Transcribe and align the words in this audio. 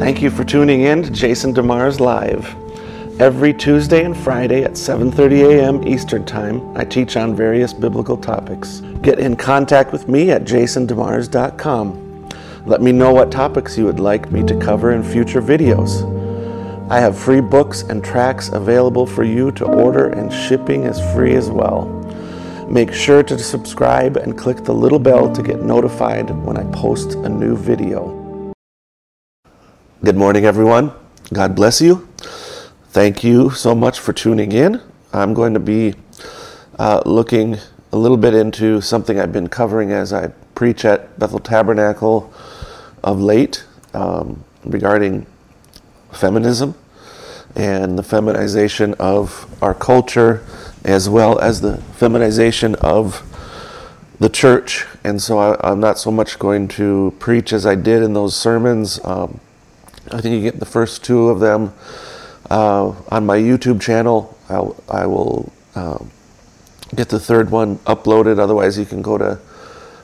Thank 0.00 0.22
you 0.22 0.30
for 0.30 0.44
tuning 0.44 0.80
in 0.80 1.02
to 1.02 1.10
Jason 1.10 1.52
DeMars 1.52 2.00
Live. 2.00 2.56
Every 3.20 3.52
Tuesday 3.52 4.02
and 4.02 4.16
Friday 4.16 4.64
at 4.64 4.70
7:30 4.72 5.42
a.m. 5.50 5.86
Eastern 5.86 6.24
Time, 6.24 6.74
I 6.74 6.84
teach 6.84 7.18
on 7.18 7.36
various 7.36 7.74
biblical 7.74 8.16
topics. 8.16 8.80
Get 9.02 9.18
in 9.18 9.36
contact 9.36 9.92
with 9.92 10.08
me 10.08 10.30
at 10.30 10.44
jasondemars.com. 10.44 12.28
Let 12.64 12.80
me 12.80 12.92
know 12.92 13.12
what 13.12 13.30
topics 13.30 13.76
you 13.76 13.84
would 13.84 14.00
like 14.00 14.32
me 14.32 14.42
to 14.44 14.58
cover 14.58 14.92
in 14.92 15.02
future 15.02 15.42
videos. 15.42 15.92
I 16.90 16.98
have 16.98 17.18
free 17.18 17.42
books 17.42 17.82
and 17.82 18.02
tracts 18.02 18.48
available 18.48 19.04
for 19.04 19.22
you 19.22 19.52
to 19.52 19.66
order 19.66 20.08
and 20.08 20.32
shipping 20.32 20.84
is 20.84 20.98
free 21.12 21.34
as 21.34 21.50
well. 21.50 21.84
Make 22.70 22.94
sure 22.94 23.22
to 23.24 23.38
subscribe 23.38 24.16
and 24.16 24.38
click 24.38 24.64
the 24.64 24.72
little 24.72 24.98
bell 24.98 25.30
to 25.30 25.42
get 25.42 25.60
notified 25.60 26.30
when 26.46 26.56
I 26.56 26.64
post 26.72 27.16
a 27.16 27.28
new 27.28 27.54
video. 27.54 28.19
Good 30.02 30.16
morning, 30.16 30.46
everyone. 30.46 30.92
God 31.30 31.54
bless 31.54 31.82
you. 31.82 32.08
Thank 32.88 33.22
you 33.22 33.50
so 33.50 33.74
much 33.74 34.00
for 34.00 34.14
tuning 34.14 34.50
in. 34.50 34.80
I'm 35.12 35.34
going 35.34 35.52
to 35.52 35.60
be 35.60 35.94
uh, 36.78 37.02
looking 37.04 37.58
a 37.92 37.98
little 37.98 38.16
bit 38.16 38.32
into 38.32 38.80
something 38.80 39.20
I've 39.20 39.34
been 39.34 39.50
covering 39.50 39.92
as 39.92 40.14
I 40.14 40.28
preach 40.54 40.86
at 40.86 41.18
Bethel 41.18 41.38
Tabernacle 41.38 42.32
of 43.04 43.20
late 43.20 43.66
um, 43.92 44.42
regarding 44.64 45.26
feminism 46.12 46.76
and 47.54 47.98
the 47.98 48.02
feminization 48.02 48.94
of 48.94 49.54
our 49.62 49.74
culture 49.74 50.42
as 50.82 51.10
well 51.10 51.38
as 51.40 51.60
the 51.60 51.76
feminization 51.76 52.74
of 52.76 53.22
the 54.18 54.30
church. 54.30 54.86
And 55.04 55.20
so 55.20 55.36
I, 55.36 55.72
am 55.72 55.80
not 55.80 55.98
so 55.98 56.10
much 56.10 56.38
going 56.38 56.68
to 56.68 57.14
preach 57.18 57.52
as 57.52 57.66
I 57.66 57.74
did 57.74 58.02
in 58.02 58.14
those 58.14 58.34
sermons. 58.34 58.98
Um, 59.04 59.40
I 60.12 60.20
think 60.20 60.34
you 60.34 60.42
get 60.42 60.58
the 60.58 60.66
first 60.66 61.04
two 61.04 61.28
of 61.28 61.38
them 61.38 61.72
uh, 62.50 62.88
on 63.08 63.26
my 63.26 63.38
YouTube 63.38 63.80
channel. 63.80 64.36
I'll, 64.48 64.76
I 64.88 65.06
will 65.06 65.52
um, 65.76 66.10
get 66.94 67.08
the 67.10 67.20
third 67.20 67.50
one 67.50 67.78
uploaded. 67.78 68.38
Otherwise, 68.38 68.76
you 68.76 68.84
can 68.84 69.02
go 69.02 69.18
to 69.18 69.38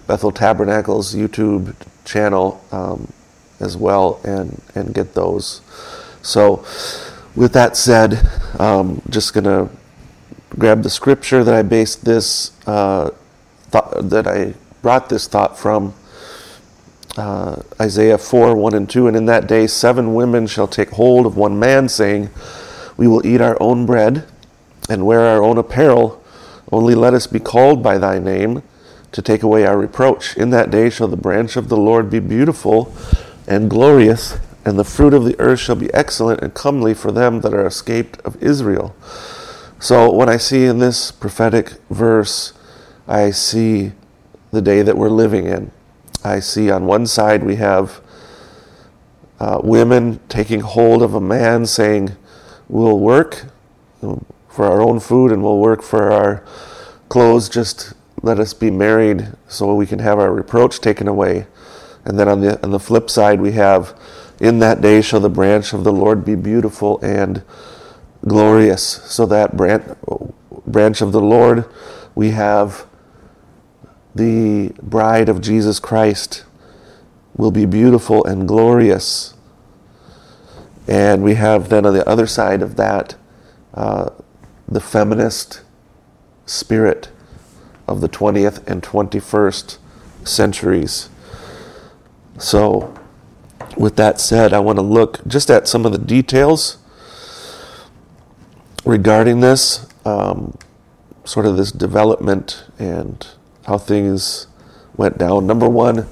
Bethel 0.07 0.31
Tabernacle's 0.31 1.15
YouTube 1.15 1.75
channel 2.05 2.65
um, 2.71 3.13
as 3.59 3.77
well 3.77 4.21
and, 4.23 4.63
and 4.77 4.95
get 4.95 5.15
those. 5.15 5.61
So, 6.23 6.65
with 7.35 7.53
that 7.55 7.77
said, 7.77 8.29
um, 8.61 9.03
just 9.11 9.35
going 9.35 9.45
to 9.45 9.69
grab 10.51 10.85
the 10.85 10.91
scripture 10.91 11.43
that 11.43 11.55
I 11.55 11.63
based 11.63 12.05
this 12.05 12.53
uh, 12.67 13.11
thought, 13.71 14.09
that 14.09 14.29
I 14.29 14.55
brought 14.83 15.09
this 15.09 15.27
thought 15.27 15.59
from 15.59 15.95
uh, 17.17 17.63
Isaiah 17.81 18.19
4 18.19 18.57
1 18.57 18.75
and 18.75 18.89
2. 18.89 19.09
And 19.09 19.17
in 19.17 19.27
that 19.27 19.47
day, 19.47 19.67
seven 19.67 20.15
women 20.15 20.47
shall 20.47 20.69
take 20.69 20.91
hold 20.91 21.27
of 21.27 21.37
one 21.37 21.59
man, 21.59 21.89
saying, 21.89 22.31
We 22.97 23.09
will 23.09 23.27
eat 23.27 23.41
our 23.41 23.57
own 23.61 23.87
bread 23.87 24.27
and 24.89 25.07
wear 25.07 25.21
our 25.21 25.43
own 25.43 25.59
apparel. 25.59 26.23
Only 26.71 26.95
let 26.95 27.15
us 27.15 27.27
be 27.27 27.41
called 27.41 27.83
by 27.83 27.99
thy 27.99 28.19
name 28.19 28.63
to 29.13 29.23
take 29.23 29.43
away 29.43 29.65
our 29.65 29.79
reproach. 29.79 30.37
In 30.37 30.51
that 30.51 30.71
day 30.71 30.91
shall 30.91 31.09
the 31.09 31.17
branch 31.17 31.57
of 31.57 31.69
the 31.69 31.77
Lord 31.77 32.11
be 32.11 32.19
beautiful 32.19 32.95
and 33.47 33.71
glorious, 33.71 34.39
and 34.65 34.79
the 34.79 34.85
fruit 34.85 35.15
of 35.15 35.25
the 35.25 35.39
earth 35.39 35.61
shall 35.61 35.77
be 35.77 35.93
excellent 35.95 36.43
and 36.43 36.53
comely 36.53 36.93
for 36.93 37.13
them 37.13 37.41
that 37.41 37.55
are 37.55 37.67
escaped 37.67 38.21
of 38.23 38.43
Israel. 38.43 38.95
So 39.79 40.13
when 40.13 40.29
I 40.29 40.37
see 40.37 40.65
in 40.65 40.79
this 40.79 41.13
prophetic 41.13 41.71
verse, 41.91 42.53
I 43.07 43.31
see 43.31 43.93
the 44.51 44.63
day 44.63 44.83
that 44.83 44.97
we're 44.97 45.11
living 45.11 45.47
in. 45.47 45.71
I 46.27 46.41
see 46.41 46.71
on 46.71 46.87
one 46.87 47.07
side 47.07 47.45
we 47.45 47.57
have 47.57 48.01
uh, 49.39 49.61
women 49.63 50.21
taking 50.29 50.61
hold 50.61 51.03
of 51.03 51.15
a 51.15 51.21
man 51.21 51.67
saying, 51.67 52.17
We'll 52.69 52.99
work 52.99 53.47
for 54.01 54.65
our 54.65 54.81
own 54.81 55.01
food 55.01 55.31
and 55.31 55.43
we'll 55.43 55.59
work 55.59 55.83
for 55.83 56.11
our 56.11 56.45
clothes, 57.09 57.49
just 57.49 57.93
let 58.23 58.41
us 58.41 58.55
be 58.55 58.71
married 58.71 59.29
so 59.47 59.73
we 59.75 59.87
can 59.87 60.01
have 60.01 60.19
our 60.19 60.33
reproach 60.33 60.81
taken 60.81 61.07
away. 61.07 61.47
And 62.05 62.19
then 62.19 62.29
on 62.29 62.41
the, 62.41 62.63
on 62.63 62.71
the 62.71 62.81
flip 62.81 63.11
side, 63.11 63.41
we 63.41 63.53
have, 63.53 63.99
In 64.41 64.59
that 64.61 64.81
day 64.81 65.03
shall 65.03 65.21
the 65.21 65.29
branch 65.29 65.73
of 65.73 65.85
the 65.85 65.93
Lord 65.93 66.25
be 66.25 66.35
beautiful 66.35 66.99
and 67.03 67.43
glorious. 68.27 68.83
So 68.83 69.27
that 69.27 69.57
branch, 69.57 69.85
branch 70.67 71.01
of 71.01 71.13
the 71.13 71.21
Lord, 71.21 71.65
we 72.15 72.31
have 72.31 72.87
the 74.17 74.73
bride 74.83 75.29
of 75.29 75.41
Jesus 75.41 75.79
Christ 75.79 76.45
will 77.37 77.51
be 77.51 77.67
beautiful 77.67 78.25
and 78.25 78.49
glorious. 78.49 79.35
And 80.89 81.23
we 81.23 81.35
have 81.35 81.69
then 81.69 81.85
on 81.85 81.93
the 81.93 82.09
other 82.09 82.27
side 82.27 82.63
of 82.63 82.77
that 82.77 83.17
uh, 83.75 84.11
the 84.67 84.81
feminist 84.81 85.63
spirit 86.47 87.11
of 87.87 88.01
the 88.01 88.09
20th 88.09 88.67
and 88.67 88.83
21st 88.83 89.79
centuries. 90.25 91.11
So, 92.39 92.95
with 93.77 93.97
that 93.97 94.21
said, 94.21 94.53
I 94.53 94.61
want 94.61 94.79
to 94.79 94.83
look 94.83 95.27
just 95.27 95.51
at 95.51 95.69
some 95.69 95.85
of 95.85 95.93
the 95.93 95.99
details 95.99 96.79
regarding 98.85 99.41
this, 99.41 99.87
um, 100.05 100.57
sort 101.25 101.45
of 101.45 101.57
this 101.57 101.73
development 101.73 102.65
and 102.79 103.27
how 103.67 103.79
things 103.79 104.47
went 104.97 105.19
down. 105.19 105.47
Number 105.47 105.69
one, 105.69 106.07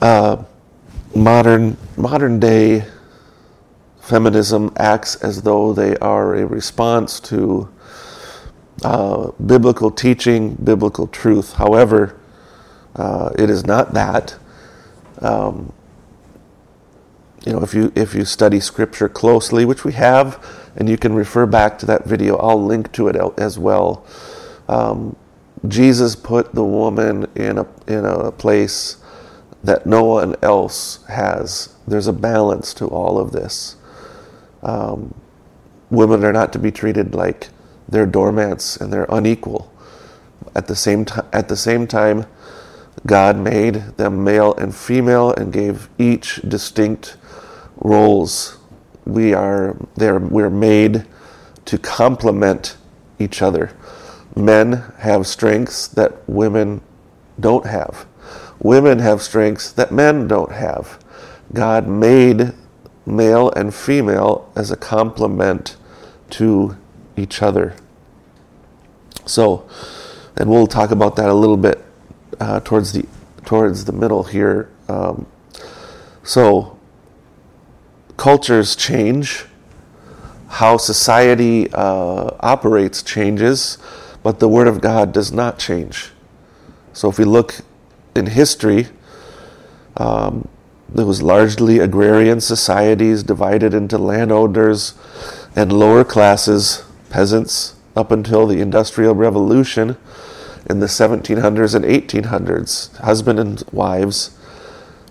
uh, 0.00 0.44
modern 1.14 1.76
modern 1.96 2.38
day 2.38 2.84
feminism 4.00 4.70
acts 4.76 5.16
as 5.16 5.42
though 5.42 5.72
they 5.72 5.96
are 5.96 6.34
a 6.34 6.46
response 6.46 7.18
to 7.20 7.68
uh, 8.82 9.30
biblical 9.46 9.90
teaching, 9.90 10.54
biblical 10.56 11.06
truth. 11.06 11.54
However, 11.54 12.20
uh, 12.96 13.30
it 13.38 13.48
is 13.48 13.64
not 13.64 13.94
that. 13.94 14.36
Um, 15.20 15.72
you 17.46 17.52
know, 17.52 17.62
if 17.62 17.72
you 17.72 17.92
if 17.94 18.14
you 18.14 18.24
study 18.24 18.60
Scripture 18.60 19.08
closely, 19.08 19.64
which 19.64 19.84
we 19.84 19.92
have, 19.94 20.44
and 20.76 20.88
you 20.88 20.98
can 20.98 21.14
refer 21.14 21.46
back 21.46 21.78
to 21.78 21.86
that 21.86 22.04
video, 22.04 22.36
I'll 22.36 22.62
link 22.62 22.92
to 22.92 23.08
it 23.08 23.16
as 23.38 23.58
well. 23.58 24.04
Um, 24.68 25.16
Jesus 25.68 26.14
put 26.16 26.54
the 26.54 26.64
woman 26.64 27.26
in 27.34 27.58
a, 27.58 27.66
in 27.86 28.04
a 28.04 28.30
place 28.32 28.98
that 29.62 29.86
no 29.86 30.04
one 30.04 30.36
else 30.42 31.02
has. 31.08 31.74
There's 31.86 32.06
a 32.06 32.12
balance 32.12 32.74
to 32.74 32.86
all 32.86 33.18
of 33.18 33.32
this. 33.32 33.76
Um, 34.62 35.14
women 35.90 36.24
are 36.24 36.32
not 36.32 36.52
to 36.52 36.58
be 36.58 36.70
treated 36.70 37.14
like 37.14 37.48
they're 37.88 38.06
doormats 38.06 38.76
and 38.76 38.92
they're 38.92 39.06
unequal. 39.08 39.72
At 40.54 40.66
the 40.66 40.76
same 40.76 41.04
time, 41.04 41.26
at 41.32 41.48
the 41.48 41.56
same 41.56 41.86
time, 41.86 42.26
God 43.06 43.38
made 43.38 43.74
them 43.96 44.22
male 44.24 44.54
and 44.54 44.74
female 44.74 45.32
and 45.32 45.52
gave 45.52 45.88
each 45.98 46.36
distinct 46.46 47.16
roles. 47.76 48.58
We 49.04 49.34
are 49.34 49.76
there. 49.96 50.18
We're 50.18 50.50
made 50.50 51.06
to 51.66 51.78
complement 51.78 52.76
each 53.18 53.42
other 53.42 53.74
men 54.34 54.92
have 54.98 55.26
strengths 55.26 55.86
that 55.88 56.28
women 56.28 56.80
don't 57.38 57.66
have. 57.66 58.06
Women 58.60 58.98
have 59.00 59.22
strengths 59.22 59.70
that 59.72 59.92
men 59.92 60.26
don't 60.26 60.52
have. 60.52 60.98
God 61.52 61.86
made 61.86 62.52
male 63.06 63.50
and 63.52 63.74
female 63.74 64.50
as 64.56 64.70
a 64.70 64.76
complement 64.76 65.76
to 66.30 66.76
each 67.16 67.42
other. 67.42 67.74
So, 69.26 69.68
and 70.36 70.50
we'll 70.50 70.66
talk 70.66 70.90
about 70.90 71.16
that 71.16 71.28
a 71.28 71.34
little 71.34 71.56
bit 71.56 71.84
uh, 72.40 72.60
towards 72.60 72.92
the 72.92 73.06
towards 73.44 73.84
the 73.84 73.92
middle 73.92 74.24
here. 74.24 74.70
Um, 74.88 75.26
so, 76.22 76.78
cultures 78.16 78.74
change, 78.74 79.44
how 80.48 80.76
society 80.78 81.68
uh, 81.72 82.30
operates 82.40 83.02
changes 83.02 83.78
but 84.24 84.40
the 84.40 84.48
Word 84.48 84.66
of 84.66 84.80
God 84.80 85.12
does 85.12 85.30
not 85.30 85.58
change. 85.58 86.10
So 86.94 87.10
if 87.10 87.18
we 87.18 87.24
look 87.24 87.56
in 88.16 88.26
history, 88.26 88.88
um, 89.98 90.48
there 90.88 91.04
was 91.04 91.22
largely 91.22 91.78
agrarian 91.78 92.40
societies 92.40 93.22
divided 93.22 93.74
into 93.74 93.98
landowners 93.98 94.94
and 95.54 95.72
lower 95.72 96.04
classes, 96.04 96.84
peasants, 97.10 97.74
up 97.94 98.10
until 98.10 98.46
the 98.46 98.60
Industrial 98.60 99.14
Revolution 99.14 99.96
in 100.70 100.80
the 100.80 100.86
1700s 100.86 101.74
and 101.74 101.84
1800s. 101.84 102.96
Husband 102.96 103.38
and 103.38 103.62
wives 103.72 104.36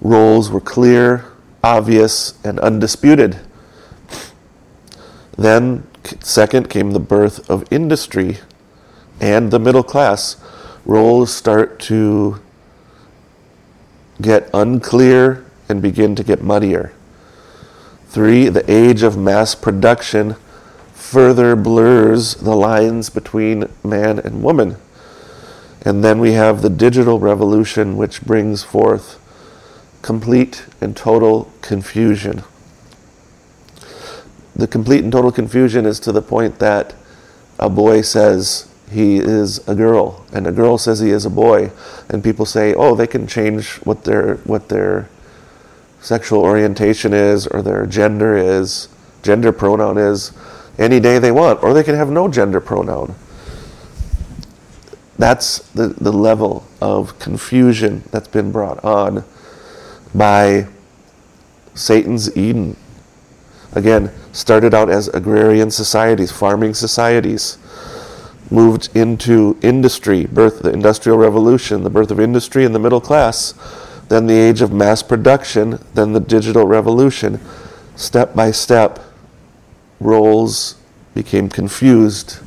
roles 0.01 0.49
were 0.49 0.59
clear, 0.59 1.25
obvious, 1.63 2.33
and 2.43 2.59
undisputed. 2.59 3.39
Then, 5.37 5.87
second, 6.19 6.69
came 6.69 6.91
the 6.91 6.99
birth 6.99 7.47
of 7.47 7.71
industry 7.71 8.39
and 9.23 9.51
the 9.51 9.59
middle 9.59 9.83
class, 9.83 10.35
roles 10.83 11.33
start 11.33 11.79
to 11.79 12.41
get 14.21 14.49
unclear 14.53 15.45
and 15.69 15.81
begin 15.81 16.13
to 16.13 16.25
get 16.25 16.43
muddier. 16.43 16.91
Three, 18.07 18.49
the 18.49 18.69
age 18.69 19.01
of 19.01 19.17
mass 19.17 19.55
production 19.55 20.35
further 20.93 21.55
blurs 21.55 22.35
the 22.35 22.53
lines 22.53 23.09
between 23.09 23.69
man 23.81 24.19
and 24.19 24.43
woman. 24.43 24.75
And 25.83 26.03
then 26.03 26.19
we 26.19 26.33
have 26.33 26.61
the 26.61 26.69
digital 26.69 27.17
revolution, 27.17 27.95
which 27.95 28.23
brings 28.23 28.61
forth 28.61 29.21
complete 30.01 30.65
and 30.81 30.97
total 30.97 31.49
confusion. 31.61 32.43
The 34.53 34.67
complete 34.67 35.01
and 35.01 35.13
total 35.13 35.31
confusion 35.31 35.85
is 35.85 36.01
to 36.01 36.11
the 36.11 36.21
point 36.21 36.59
that 36.59 36.93
a 37.57 37.69
boy 37.69 38.01
says 38.01 38.67
he 38.93 39.17
is 39.17 39.65
a 39.67 39.75
girl, 39.75 40.25
and 40.33 40.47
a 40.47 40.51
girl 40.51 40.77
says 40.77 40.99
he 40.99 41.09
is 41.09 41.25
a 41.25 41.29
boy, 41.29 41.71
and 42.09 42.23
people 42.23 42.45
say, 42.45 42.73
"Oh, 42.73 42.95
they 42.95 43.07
can 43.07 43.27
change 43.27 43.75
what 43.83 44.03
their 44.03 44.35
what 44.45 44.69
their 44.69 45.09
sexual 46.01 46.41
orientation 46.41 47.13
is 47.13 47.47
or 47.47 47.61
their 47.61 47.85
gender 47.85 48.35
is, 48.35 48.89
gender 49.21 49.51
pronoun 49.51 49.97
is, 49.97 50.31
any 50.77 50.99
day 50.99 51.19
they 51.19 51.31
want, 51.31 51.63
or 51.63 51.73
they 51.73 51.83
can 51.83 51.95
have 51.95 52.09
no 52.09 52.27
gender 52.27 52.59
pronoun." 52.59 53.15
That's 55.17 55.59
the, 55.71 55.89
the 55.89 56.11
level 56.11 56.65
of 56.81 57.19
confusion 57.19 58.03
that's 58.11 58.27
been 58.27 58.51
brought 58.51 58.83
on 58.83 59.23
by 60.13 60.67
Satan's 61.75 62.35
Eden. 62.35 62.75
Again, 63.73 64.11
started 64.31 64.73
out 64.73 64.89
as 64.89 65.07
agrarian 65.09 65.71
societies, 65.71 66.31
farming 66.31 66.73
societies, 66.73 67.57
moved 68.53 68.95
into 68.95 69.57
industry, 69.63 70.27
birth 70.27 70.61
the 70.61 70.71
industrial 70.71 71.17
revolution, 71.17 71.83
the 71.83 71.89
birth 71.89 72.11
of 72.11 72.19
industry 72.19 72.63
and 72.63 72.75
the 72.75 72.79
middle 72.79 73.01
class, 73.01 73.55
then 74.09 74.27
the 74.27 74.35
age 74.35 74.61
of 74.61 74.71
mass 74.71 75.01
production, 75.01 75.83
then 75.95 76.13
the 76.13 76.19
digital 76.19 76.67
revolution. 76.67 77.41
Step 77.95 78.35
by 78.35 78.51
step, 78.51 78.99
roles 79.99 80.75
became 81.15 81.49
confused. 81.49 82.39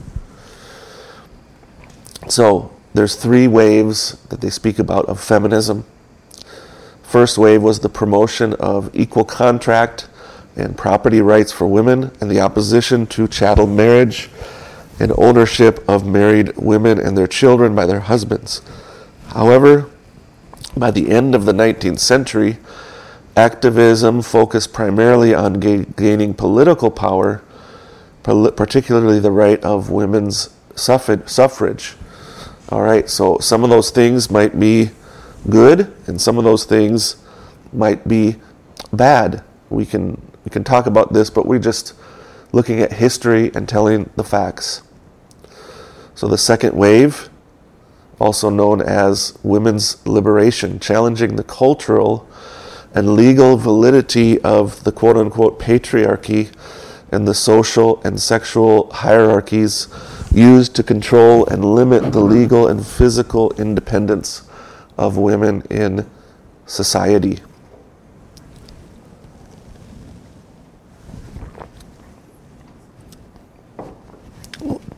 So, 2.28 2.72
there's 2.94 3.16
three 3.16 3.48
waves 3.48 4.12
that 4.28 4.40
they 4.40 4.50
speak 4.50 4.78
about 4.78 5.06
of 5.06 5.20
feminism. 5.20 5.84
First 7.02 7.36
wave 7.36 7.62
was 7.62 7.80
the 7.80 7.88
promotion 7.88 8.54
of 8.54 8.94
equal 8.94 9.24
contract 9.24 10.08
and 10.54 10.78
property 10.78 11.20
rights 11.20 11.50
for 11.52 11.66
women 11.66 12.12
and 12.20 12.30
the 12.30 12.40
opposition 12.40 13.06
to 13.08 13.26
chattel 13.26 13.66
marriage 13.66 14.30
and 14.98 15.12
ownership 15.18 15.84
of 15.88 16.06
married 16.06 16.56
women 16.56 16.98
and 16.98 17.16
their 17.16 17.26
children 17.26 17.74
by 17.74 17.86
their 17.86 18.00
husbands. 18.00 18.62
However, 19.28 19.90
by 20.76 20.90
the 20.90 21.10
end 21.10 21.34
of 21.34 21.44
the 21.44 21.52
19th 21.52 21.98
century, 21.98 22.58
activism 23.36 24.22
focused 24.22 24.72
primarily 24.72 25.34
on 25.34 25.60
ga- 25.60 25.84
gaining 25.96 26.34
political 26.34 26.90
power, 26.90 27.42
particularly 28.22 29.20
the 29.20 29.30
right 29.30 29.62
of 29.62 29.90
women's 29.90 30.50
suffrage. 30.74 31.94
All 32.68 32.82
right, 32.82 33.08
so 33.08 33.38
some 33.38 33.62
of 33.62 33.70
those 33.70 33.90
things 33.90 34.30
might 34.30 34.58
be 34.58 34.90
good, 35.48 35.94
and 36.06 36.20
some 36.20 36.38
of 36.38 36.44
those 36.44 36.64
things 36.64 37.16
might 37.72 38.08
be 38.08 38.36
bad. 38.92 39.42
We 39.70 39.86
can 39.86 40.20
we 40.44 40.50
can 40.50 40.64
talk 40.64 40.86
about 40.86 41.12
this, 41.12 41.30
but 41.30 41.46
we're 41.46 41.58
just 41.58 41.92
looking 42.52 42.80
at 42.80 42.92
history 42.92 43.50
and 43.54 43.68
telling 43.68 44.10
the 44.16 44.24
facts. 44.24 44.82
So 46.16 46.26
the 46.26 46.38
second 46.38 46.74
wave, 46.74 47.28
also 48.18 48.48
known 48.48 48.80
as 48.80 49.38
women's 49.42 50.04
liberation, 50.06 50.80
challenging 50.80 51.36
the 51.36 51.44
cultural 51.44 52.26
and 52.94 53.14
legal 53.14 53.58
validity 53.58 54.40
of 54.40 54.82
the 54.84 54.92
quote 54.92 55.18
unquote 55.18 55.60
patriarchy 55.60 56.50
and 57.12 57.28
the 57.28 57.34
social 57.34 58.00
and 58.02 58.18
sexual 58.18 58.90
hierarchies 58.92 59.88
used 60.32 60.74
to 60.76 60.82
control 60.82 61.46
and 61.48 61.62
limit 61.62 62.12
the 62.12 62.20
legal 62.20 62.66
and 62.66 62.86
physical 62.86 63.52
independence 63.58 64.48
of 64.96 65.18
women 65.18 65.62
in 65.68 66.08
society. 66.64 67.40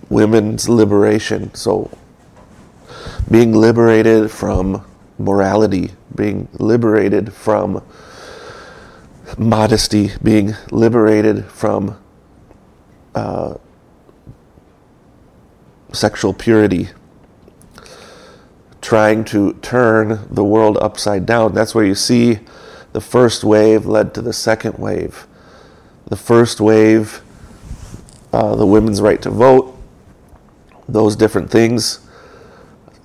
Women's 0.09 0.69
liberation. 0.69 1.55
So, 1.55 1.91
being 3.31 3.53
liberated 3.53 4.31
from 4.31 4.85
morality, 5.19 5.91
being 6.15 6.49
liberated 6.55 7.33
from 7.33 7.83
modesty, 9.37 10.13
being 10.23 10.55
liberated 10.71 11.45
from 11.47 11.99
uh, 13.15 13.55
sexual 15.93 16.33
purity, 16.33 16.89
trying 18.81 19.25
to 19.25 19.53
turn 19.55 20.27
the 20.31 20.45
world 20.45 20.79
upside 20.79 21.27
down. 21.27 21.53
That's 21.53 21.75
where 21.75 21.85
you 21.85 21.95
see 21.95 22.41
the 22.93 23.01
first 23.01 23.45
wave 23.45 23.85
led 23.85 24.15
to 24.15 24.23
the 24.23 24.33
second 24.33 24.79
wave. 24.79 25.27
The 26.07 26.17
first 26.17 26.61
wave, 26.61 27.21
uh, 28.33 28.57
the 28.57 28.67
women's 28.67 29.01
right 29.03 29.21
to 29.23 29.31
vote, 29.31 29.78
those 30.89 31.17
different 31.17 31.51
things 31.51 32.01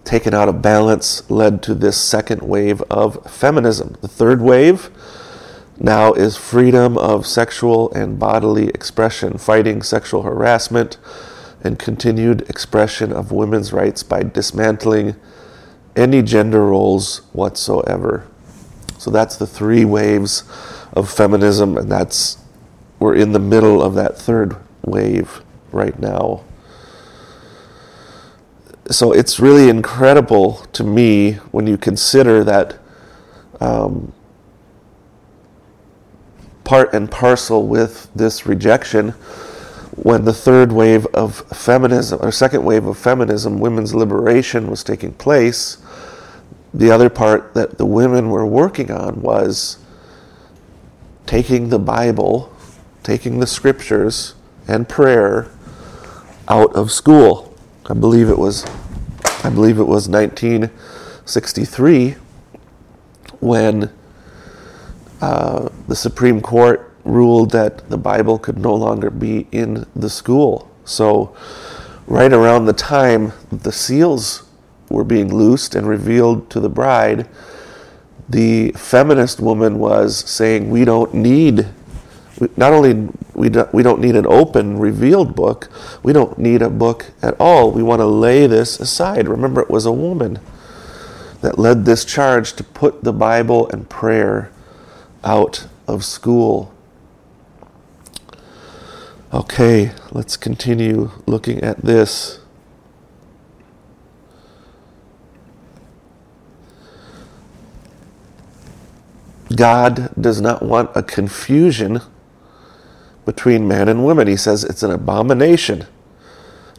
taken 0.04 0.34
out 0.34 0.50
of 0.50 0.62
balance 0.62 1.30
led 1.30 1.62
to 1.64 1.74
this 1.74 1.98
second 1.98 2.42
wave 2.42 2.82
of 2.84 3.30
feminism. 3.30 3.96
The 4.02 4.08
third 4.08 4.42
wave 4.42 4.90
now 5.80 6.14
is 6.14 6.38
freedom 6.38 6.98
of 6.98 7.26
sexual 7.26 7.92
and 7.94 8.20
bodily 8.20 8.70
expression, 8.70 9.38
fighting 9.38 9.82
sexual 9.82 10.24
harassment 10.24 10.98
and 11.64 11.80
continued 11.80 12.42
expression 12.50 13.12
of 13.12 13.32
women's 13.32 13.72
rights 13.72 14.04
by 14.04 14.24
dismantling 14.24 15.16
any 15.96 16.22
gender 16.22 16.66
roles 16.66 17.20
whatsoever. 17.32 18.28
So 18.98 19.10
that's 19.10 19.38
the 19.38 19.48
three 19.48 19.86
waves 19.86 20.44
of 20.94 21.10
feminism, 21.10 21.78
and 21.78 21.92
that's 21.92 22.38
we're 23.00 23.16
in 23.16 23.32
the 23.32 23.40
middle 23.40 23.82
of 23.82 23.96
that 23.96 24.18
third 24.18 24.56
wave 24.84 25.42
right 25.72 25.98
now 26.00 26.44
so 28.90 29.14
it's 29.14 29.40
really 29.40 29.70
incredible 29.70 30.56
to 30.74 30.84
me 30.84 31.34
when 31.52 31.68
you 31.68 31.78
consider 31.78 32.44
that 32.44 32.78
um, 33.62 34.12
part 36.64 36.94
and 36.94 37.10
parcel 37.10 37.66
with 37.68 38.10
this 38.14 38.46
rejection 38.46 39.12
when 39.96 40.26
the 40.26 40.34
third 40.34 40.72
wave 40.72 41.06
of 41.08 41.36
feminism 41.56 42.20
or 42.22 42.32
second 42.32 42.66
wave 42.66 42.86
of 42.86 42.98
feminism 42.98 43.60
women's 43.60 43.94
liberation 43.94 44.70
was 44.70 44.84
taking 44.84 45.14
place 45.14 45.78
the 46.74 46.90
other 46.90 47.10
part 47.10 47.54
that 47.54 47.78
the 47.78 47.86
women 47.86 48.30
were 48.30 48.46
working 48.46 48.92
on 48.92 49.22
was 49.22 49.78
taking 51.26 51.70
the 51.70 51.80
bible 51.80 52.54
taking 53.04 53.40
the 53.40 53.48
scriptures 53.48 54.36
and 54.68 54.90
prayer 54.90 55.50
out 56.48 56.74
of 56.76 56.92
school 56.92 57.53
I 57.86 57.94
believe 57.94 58.30
it 58.30 58.40
was, 58.40 58.66
I 59.44 59.50
believe 59.50 59.78
it 59.78 59.84
was 59.84 60.08
1963 60.08 62.12
when 63.42 63.92
uh, 65.20 65.68
the 65.90 65.96
Supreme 65.96 66.40
Court 66.40 66.94
ruled 67.04 67.52
that 67.52 67.90
the 67.90 67.98
Bible 67.98 68.40
could 68.40 68.58
no 68.58 68.74
longer 68.74 69.10
be 69.10 69.48
in 69.52 69.86
the 69.98 70.10
school. 70.10 70.72
So, 70.86 71.36
right 72.08 72.32
around 72.32 72.66
the 72.66 72.74
time 72.74 73.34
the 73.52 73.74
seals 73.74 74.44
were 74.90 75.04
being 75.04 75.36
loosed 75.36 75.76
and 75.76 75.86
revealed 75.86 76.50
to 76.52 76.62
the 76.62 76.70
bride, 76.70 77.28
the 78.30 78.72
feminist 78.72 79.42
woman 79.42 79.78
was 79.78 80.20
saying, 80.30 80.70
We 80.70 80.86
don't 80.86 81.14
need 81.14 81.68
not 82.58 82.74
only 82.74 83.10
we 83.34 83.50
don't, 83.50 83.74
we 83.74 83.84
don't 83.84 84.02
need 84.02 84.16
an 84.16 84.26
open 84.28 84.80
revealed 84.80 85.36
book 85.36 85.70
we 86.04 86.12
don't 86.12 86.38
need 86.38 86.62
a 86.62 86.70
book 86.70 87.12
at 87.22 87.36
all. 87.40 87.72
We 87.72 87.82
want 87.82 88.02
to 88.02 88.06
lay 88.06 88.46
this 88.46 88.80
aside. 88.80 89.28
Remember 89.28 89.62
it 89.62 89.70
was 89.70 89.86
a 89.86 89.92
woman 89.92 90.40
that 91.42 91.58
led 91.58 91.86
this 91.86 92.06
charge 92.06 92.54
to 92.54 92.64
put 92.64 93.04
the 93.04 93.14
bible 93.14 93.70
and 93.70 93.90
prayer 93.90 94.52
out 95.24 95.68
of 95.88 96.04
school. 96.04 96.74
Okay 99.34 99.92
let's 100.12 100.38
continue 100.38 101.12
looking 101.26 101.64
at 101.64 101.82
this. 101.82 102.40
God 109.56 110.12
does 110.20 110.42
not 110.42 110.64
want 110.64 110.90
a 110.96 111.04
confusion 111.04 112.02
between 113.26 113.68
man 113.68 113.90
and 113.90 114.04
woman. 114.04 114.28
He 114.28 114.38
says 114.38 114.64
it's 114.64 114.84
an 114.84 114.92
abomination. 114.92 115.86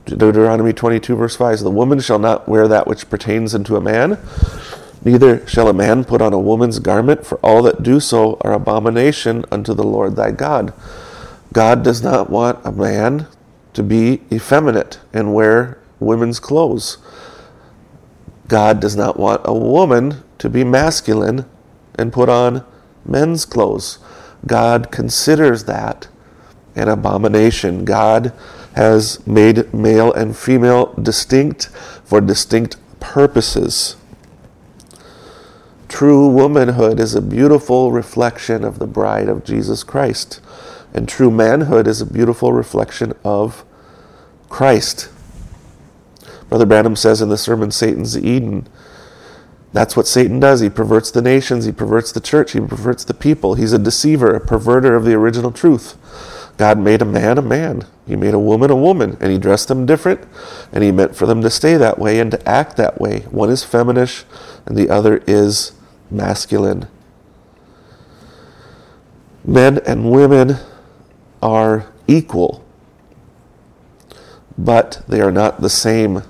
Deuteronomy 0.04 0.72
22, 0.72 1.16
verse 1.16 1.36
5 1.36 1.60
The 1.60 1.70
woman 1.70 2.00
shall 2.00 2.18
not 2.18 2.48
wear 2.48 2.68
that 2.68 2.86
which 2.86 3.08
pertains 3.08 3.54
unto 3.54 3.76
a 3.76 3.80
man, 3.80 4.18
Neither 5.04 5.46
shall 5.46 5.68
a 5.68 5.74
man 5.74 6.04
put 6.04 6.22
on 6.22 6.32
a 6.32 6.38
woman's 6.38 6.78
garment, 6.78 7.26
for 7.26 7.38
all 7.44 7.62
that 7.64 7.82
do 7.82 8.00
so 8.00 8.38
are 8.40 8.54
abomination 8.54 9.44
unto 9.52 9.74
the 9.74 9.84
Lord 9.84 10.16
thy 10.16 10.30
God. 10.30 10.72
God 11.52 11.84
does 11.84 12.02
not 12.02 12.30
want 12.30 12.58
a 12.64 12.72
man 12.72 13.26
to 13.74 13.82
be 13.82 14.22
effeminate 14.32 14.98
and 15.12 15.34
wear 15.34 15.78
women's 16.00 16.40
clothes. 16.40 16.96
God 18.48 18.80
does 18.80 18.96
not 18.96 19.18
want 19.18 19.42
a 19.44 19.52
woman 19.52 20.22
to 20.38 20.48
be 20.48 20.64
masculine 20.64 21.44
and 21.96 22.12
put 22.12 22.30
on 22.30 22.64
men's 23.04 23.44
clothes. 23.44 23.98
God 24.46 24.90
considers 24.90 25.64
that 25.64 26.08
an 26.75 26.88
abomination. 26.88 27.85
God 27.85 28.33
has 28.75 29.25
made 29.26 29.73
male 29.73 30.12
and 30.12 30.37
female 30.37 30.93
distinct 30.95 31.66
for 32.04 32.21
distinct 32.21 32.76
purposes. 33.00 33.97
True 35.88 36.26
womanhood 36.26 36.99
is 36.99 37.14
a 37.14 37.23
beautiful 37.23 37.93
reflection 37.93 38.64
of 38.64 38.78
the 38.78 38.87
bride 38.87 39.28
of 39.28 39.45
Jesus 39.45 39.85
Christ, 39.85 40.40
and 40.93 41.09
true 41.09 41.31
manhood 41.31 41.87
is 41.87 42.00
a 42.00 42.07
beautiful 42.07 42.52
reflection 42.52 43.12
of 43.25 43.64
Christ. 44.49 45.09
Brother 46.49 46.66
Branham 46.66 46.97
says 46.97 47.23
in 47.23 47.28
the 47.28 47.38
sermon 47.38 47.71
Satan's 47.71 48.19
Eden, 48.19 48.69
that's 49.75 49.97
what 49.97 50.07
Satan 50.07 50.38
does. 50.38 50.61
He 50.61 50.71
perverts 50.71 51.11
the 51.11 51.21
nations, 51.21 51.64
he 51.64 51.73
perverts 51.73 52.12
the 52.12 52.21
church, 52.21 52.52
he 52.52 52.61
perverts 52.61 53.04
the 53.04 53.12
people. 53.12 53.54
He's 53.54 53.73
a 53.73 53.78
deceiver, 53.78 54.33
a 54.33 54.40
perverter 54.40 54.97
of 54.97 55.04
the 55.04 55.14
original 55.14 55.50
truth. 55.50 55.97
God 56.56 56.78
made 56.78 57.02
a 57.02 57.06
man 57.06 57.38
a 57.38 57.42
man. 57.42 57.87
He 58.06 58.16
made 58.16 58.34
a 58.34 58.38
woman 58.38 58.70
a 58.70 58.76
woman, 58.76 59.16
and 59.20 59.32
He 59.32 59.38
dressed 59.38 59.68
them 59.68 59.87
different, 59.87 60.20
and 60.73 60.84
He 60.84 60.92
meant 60.92 61.16
for 61.16 61.26
them 61.26 61.42
to 61.42 61.50
stay 61.50 61.76
that 61.76 61.99
way 61.99 62.20
and 62.20 62.30
to 62.30 62.49
act 62.49 62.76
that 62.76 63.00
way. 63.00 63.20
One 63.30 63.50
is 63.50 63.64
feminine, 63.64 64.08
and 64.66 64.76
the 64.76 64.90
other 64.90 65.23
is 65.26 65.73
masculine. 66.11 66.88
Men 69.44 69.78
and 69.87 70.11
women 70.11 70.56
are 71.42 71.87
equal, 72.06 72.64
but 74.56 75.02
they 75.08 75.20
are 75.20 75.32
not 75.32 75.61
the 75.61 75.68
same. 75.68 76.23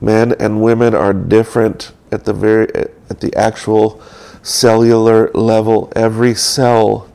Men 0.00 0.32
and 0.40 0.62
women 0.62 0.94
are 0.94 1.12
different 1.12 1.92
at 2.10 2.24
the 2.24 2.32
very 2.32 2.74
at 2.74 3.20
the 3.20 3.34
actual 3.36 4.02
cellular 4.42 5.30
level. 5.32 5.92
Every 5.94 6.34
cell 6.34 7.11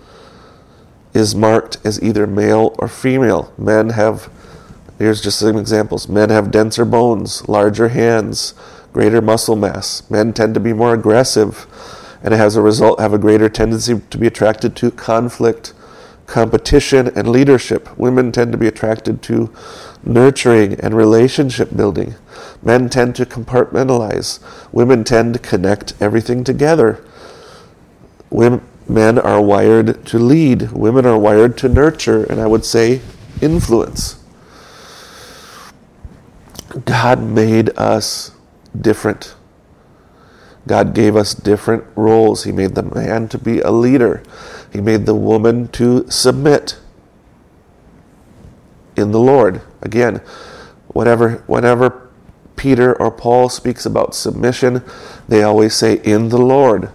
is 1.18 1.34
marked 1.36 1.80
as 1.84 2.02
either 2.02 2.28
male 2.28 2.76
or 2.78 2.88
female. 2.88 3.52
Men 3.58 3.90
have, 3.90 4.30
here's 5.00 5.20
just 5.20 5.40
some 5.40 5.58
examples 5.58 6.08
men 6.08 6.30
have 6.30 6.52
denser 6.52 6.86
bones, 6.86 7.48
larger 7.50 7.90
hands, 7.90 8.54
greater 8.94 9.22
muscle 9.22 9.56
mass. 9.56 10.08
Men 10.10 10.32
tend 10.32 10.54
to 10.54 10.60
be 10.60 10.74
more 10.74 10.94
aggressive 10.94 11.66
and 12.22 12.34
as 12.34 12.56
a 12.56 12.62
result 12.62 13.00
have 13.00 13.14
a 13.14 13.18
greater 13.18 13.50
tendency 13.50 14.00
to 14.10 14.18
be 14.18 14.28
attracted 14.28 14.76
to 14.76 14.92
conflict, 14.92 15.74
competition, 16.26 17.08
and 17.16 17.28
leadership. 17.30 17.98
Women 17.98 18.32
tend 18.32 18.52
to 18.52 18.58
be 18.58 18.68
attracted 18.68 19.22
to 19.24 19.54
nurturing 20.04 20.80
and 20.80 20.96
relationship 20.96 21.76
building. 21.76 22.16
Men 22.62 22.90
tend 22.90 23.16
to 23.16 23.26
compartmentalize. 23.26 24.40
Women 24.72 25.04
tend 25.04 25.34
to 25.34 25.40
connect 25.40 25.94
everything 26.00 26.44
together. 26.44 27.04
Women, 28.30 28.62
men 28.90 29.20
are 29.20 29.42
wired 29.42 30.06
to 30.08 30.20
lead, 30.20 30.72
women 30.72 31.06
are 31.06 31.18
wired 31.18 31.58
to 31.60 31.70
nurture, 31.70 32.24
and 32.24 32.40
I 32.40 32.48
would 32.48 32.66
say 32.66 33.02
influence. 33.42 34.24
God 36.86 37.22
made 37.22 37.70
us 37.78 38.32
different. 38.80 39.36
God 40.68 40.94
gave 40.94 41.16
us 41.16 41.34
different 41.34 41.86
roles. 41.96 42.44
He 42.44 42.52
made 42.52 42.76
the 42.76 42.84
man 42.84 43.28
to 43.30 43.38
be 43.38 43.60
a 43.62 43.72
leader, 43.72 44.24
He 44.72 44.82
made 44.82 45.06
the 45.06 45.16
woman 45.16 45.68
to 45.70 46.10
submit 46.10 46.78
in 48.96 49.12
the 49.12 49.20
Lord. 49.20 49.62
Again, 49.82 50.22
whenever, 50.88 51.44
whenever 51.48 52.10
Peter 52.56 53.00
or 53.00 53.12
Paul 53.12 53.48
speaks 53.50 53.86
about 53.86 54.16
submission, 54.16 54.84
they 55.28 55.44
always 55.44 55.76
say, 55.76 56.02
in 56.04 56.30
the 56.30 56.40
Lord. 56.40 56.90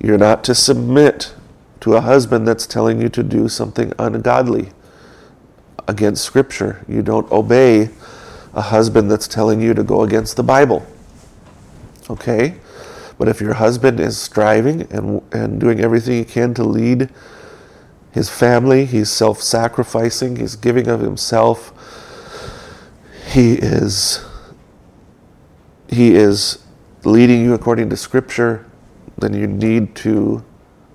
You're 0.00 0.18
not 0.18 0.44
to 0.44 0.54
submit 0.54 1.34
to 1.80 1.94
a 1.94 2.00
husband 2.00 2.46
that's 2.46 2.66
telling 2.66 3.00
you 3.00 3.08
to 3.10 3.22
do 3.22 3.48
something 3.48 3.92
ungodly 3.98 4.70
against 5.86 6.24
Scripture. 6.24 6.84
You 6.88 7.02
don't 7.02 7.30
obey 7.30 7.90
a 8.54 8.62
husband 8.62 9.10
that's 9.10 9.28
telling 9.28 9.60
you 9.60 9.74
to 9.74 9.82
go 9.82 10.02
against 10.02 10.36
the 10.36 10.42
Bible. 10.42 10.86
Okay? 12.08 12.54
But 13.18 13.28
if 13.28 13.40
your 13.40 13.54
husband 13.54 14.00
is 14.00 14.18
striving 14.18 14.82
and, 14.90 15.22
and 15.32 15.60
doing 15.60 15.80
everything 15.80 16.18
he 16.18 16.24
can 16.24 16.54
to 16.54 16.64
lead 16.64 17.10
his 18.12 18.28
family, 18.28 18.86
he's 18.86 19.10
self 19.10 19.42
sacrificing, 19.42 20.36
he's 20.36 20.56
giving 20.56 20.88
of 20.88 21.00
himself, 21.00 21.72
he 23.32 23.54
is 23.54 24.24
he 25.88 26.14
is 26.14 26.64
leading 27.04 27.42
you 27.42 27.52
according 27.52 27.90
to 27.90 27.96
scripture 27.96 28.69
then 29.20 29.34
you 29.34 29.46
need 29.46 29.94
to 29.96 30.44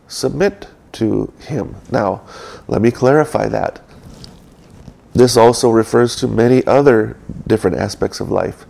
submit 0.08 0.67
to 0.94 1.32
Him. 1.39 1.75
Now, 1.91 2.22
let 2.67 2.82
me 2.82 2.91
clarify 2.91 3.48
that. 3.50 3.82
This 5.13 5.38
also 5.38 5.70
refers 5.70 6.15
to 6.17 6.27
many 6.27 6.65
other 6.65 7.17
different 7.48 7.77
aspects 7.77 8.20
of 8.20 8.29
life. 8.29 8.65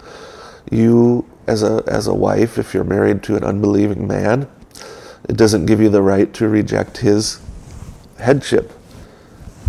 You, 0.71 1.27
as 1.47 1.63
a, 1.63 1.83
as 1.87 2.07
a 2.07 2.13
wife, 2.13 2.57
if 2.57 2.73
you're 2.73 2.83
married 2.83 3.23
to 3.23 3.35
an 3.35 3.43
unbelieving 3.43 4.07
man, 4.07 4.47
it 5.27 5.37
doesn't 5.37 5.65
give 5.65 5.81
you 5.81 5.89
the 5.89 6.03
right 6.03 6.31
to 6.35 6.47
reject 6.47 6.97
his 6.97 7.39
headship, 8.19 8.71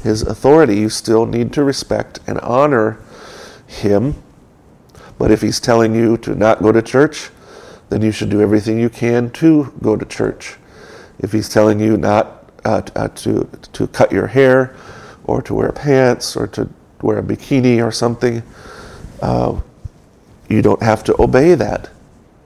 his 0.03 0.23
authority. 0.23 0.77
You 0.77 0.91
still 0.91 1.25
need 1.25 1.53
to 1.55 1.65
respect 1.65 2.21
and 2.27 2.39
honor 2.41 3.01
him. 3.67 4.23
But 5.19 5.31
if 5.31 5.41
he's 5.41 5.61
telling 5.61 5.95
you 5.95 6.19
to 6.19 6.35
not 6.35 6.63
go 6.63 6.73
to 6.73 6.83
church, 6.83 7.31
then 7.89 8.03
you 8.03 8.13
should 8.13 8.31
do 8.31 8.41
everything 8.41 8.79
you 8.79 8.89
can 8.89 9.31
to 9.31 9.73
go 9.83 9.97
to 9.97 10.05
church. 10.05 10.57
If 11.19 11.33
he's 11.33 11.49
telling 11.49 11.81
you 11.81 11.97
not 11.97 12.51
uh, 12.65 12.83
uh, 12.95 13.09
to, 13.09 13.49
to 13.73 13.87
cut 13.89 14.13
your 14.13 14.27
hair 14.27 14.77
or 15.25 15.41
to 15.43 15.55
wear 15.55 15.73
pants 15.73 16.37
or 16.37 16.47
to 16.49 16.69
wear 17.01 17.19
a 17.19 17.23
bikini 17.23 17.85
or 17.85 17.93
something, 17.93 18.43
uh, 19.23 19.61
you 20.49 20.63
don't 20.63 20.83
have 20.83 21.05
to 21.05 21.23
obey 21.23 21.55
that. 21.55 21.91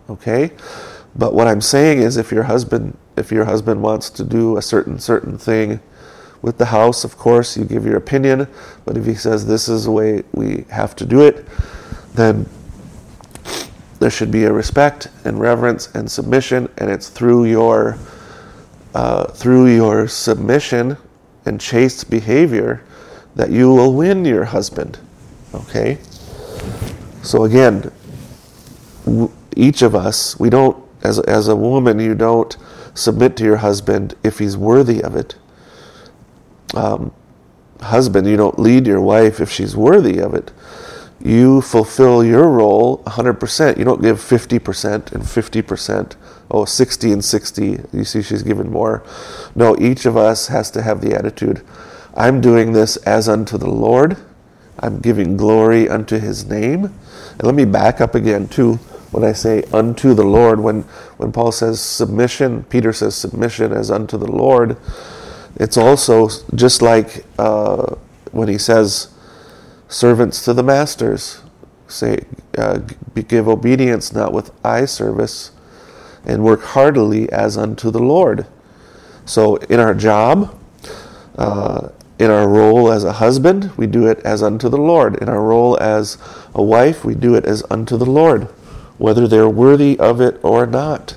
Okay? 0.09 0.52
But 1.14 1.35
what 1.35 1.49
I'm 1.49 1.61
saying 1.61 2.00
is 2.00 2.16
if 2.16 2.30
your 2.30 2.44
husband 2.44 2.97
if 3.16 3.30
your 3.30 3.44
husband 3.44 3.82
wants 3.82 4.09
to 4.11 4.25
do 4.25 4.56
a 4.56 4.62
certain 4.62 4.99
certain 4.99 5.37
thing 5.37 5.80
with 6.42 6.56
the 6.56 6.66
house, 6.66 7.04
of 7.04 7.18
course, 7.18 7.56
you 7.56 7.64
give 7.64 7.85
your 7.85 7.97
opinion, 7.97 8.49
but 8.87 8.97
if 8.97 9.04
he 9.04 9.14
says 9.14 9.47
this 9.47 9.68
is 9.68 9.85
the 9.85 9.90
way 9.90 10.23
we 10.32 10.64
have 10.70 10.97
to 10.97 11.04
do 11.04 11.20
it, 11.20 11.47
then 12.14 12.49
there 14.00 14.11
should 14.11 14.30
be 14.30 14.45
a 14.45 14.52
respect 14.52 15.09
and 15.25 15.38
reverence 15.38 15.88
and 15.95 16.11
submission, 16.11 16.69
and 16.78 16.90
it's 16.90 17.09
through 17.09 17.45
your 17.45 17.99
uh, 18.95 19.26
through 19.26 19.66
your 19.66 20.09
submission 20.09 20.97
and 21.45 21.61
chaste 21.61 22.11
behavior 22.11 22.83
that 23.37 23.50
you 23.50 23.73
will 23.73 23.95
win 23.95 24.25
your 24.25 24.47
husband. 24.47 24.99
Okay. 25.54 25.99
So 27.23 27.45
again, 27.45 27.92
each 29.54 29.83
of 29.83 29.95
us, 29.95 30.40
we 30.40 30.49
don't, 30.50 30.83
as 31.02 31.19
as 31.21 31.49
a 31.49 31.54
woman, 31.54 32.00
you 32.00 32.14
don't 32.14 32.57
submit 32.95 33.37
to 33.37 33.45
your 33.45 33.59
husband 33.59 34.16
if 34.25 34.38
he's 34.38 34.57
worthy 34.57 35.02
of 35.02 35.14
it. 35.14 35.37
Um, 36.75 37.12
husband, 37.83 38.26
you 38.26 38.38
don't 38.38 38.59
lead 38.59 38.87
your 38.87 39.00
wife 39.02 39.40
if 39.40 39.50
she's 39.50 39.76
worthy 39.76 40.19
of 40.19 40.35
it 40.35 40.52
you 41.23 41.61
fulfill 41.61 42.25
your 42.25 42.49
role 42.49 43.03
100%. 43.05 43.77
You 43.77 43.85
don't 43.85 44.03
give 44.03 44.19
50% 44.19 45.12
and 45.12 45.23
50%, 45.23 46.17
oh, 46.50 46.65
60 46.65 47.12
and 47.12 47.25
60. 47.25 47.81
You 47.93 48.05
see, 48.05 48.23
she's 48.23 48.43
given 48.43 48.71
more. 48.71 49.05
No, 49.55 49.77
each 49.79 50.07
of 50.07 50.17
us 50.17 50.49
has 50.49 50.71
to 50.73 50.83
have 50.83 51.00
the 51.00 51.15
attitude 51.15 51.62
I'm 52.15 52.41
doing 52.41 52.73
this 52.73 52.97
as 52.99 53.29
unto 53.29 53.57
the 53.57 53.71
Lord, 53.71 54.17
I'm 54.79 54.99
giving 54.99 55.37
glory 55.37 55.89
unto 55.89 56.19
his 56.19 56.45
name. 56.45 56.85
And 56.85 57.43
let 57.43 57.55
me 57.55 57.65
back 57.65 58.00
up 58.00 58.15
again, 58.15 58.49
too. 58.49 58.75
When 59.12 59.25
I 59.25 59.33
say 59.33 59.65
unto 59.73 60.15
the 60.15 60.25
Lord, 60.25 60.61
when, 60.61 60.83
when 61.17 61.33
Paul 61.33 61.53
says 61.53 61.81
submission, 61.81 62.65
Peter 62.65 62.93
says 62.93 63.15
submission 63.15 63.73
as 63.73 63.91
unto 63.91 64.17
the 64.17 64.31
Lord, 64.31 64.77
it's 65.57 65.77
also 65.77 66.29
just 66.55 66.81
like 66.81 67.25
uh, 67.39 67.97
when 68.33 68.49
he 68.49 68.59
says, 68.59 69.09
servants 69.90 70.44
to 70.47 70.54
the 70.54 70.64
masters. 70.64 71.42
Say, 71.88 72.20
uh, 72.59 72.80
give 73.28 73.49
obedience 73.49 74.14
not 74.14 74.32
with 74.32 74.52
eye 74.64 74.87
service, 74.87 75.52
and 76.26 76.44
work 76.44 76.62
heartily 76.62 77.30
as 77.32 77.59
unto 77.59 77.90
the 77.92 78.00
Lord. 78.00 78.47
So, 79.26 79.56
in 79.56 79.80
our 79.80 79.94
job, 79.94 80.59
uh, 81.38 81.90
in 82.18 82.30
our 82.30 82.49
role 82.49 82.92
as 82.92 83.04
a 83.04 83.14
husband, 83.14 83.73
we 83.78 83.87
do 83.88 84.09
it 84.09 84.20
as 84.20 84.42
unto 84.42 84.68
the 84.70 84.78
Lord. 84.78 85.16
In 85.23 85.28
our 85.28 85.42
role 85.42 85.78
as 85.82 86.18
a 86.54 86.62
wife, 86.62 87.04
we 87.04 87.14
do 87.16 87.35
it 87.37 87.47
as 87.47 87.64
unto 87.70 87.99
the 87.99 88.06
Lord. 88.06 88.49
whether 88.99 89.28
they're 89.28 89.49
worthy 89.50 89.99
of 90.00 90.20
it 90.20 90.38
or 90.44 90.66
not. 90.66 91.16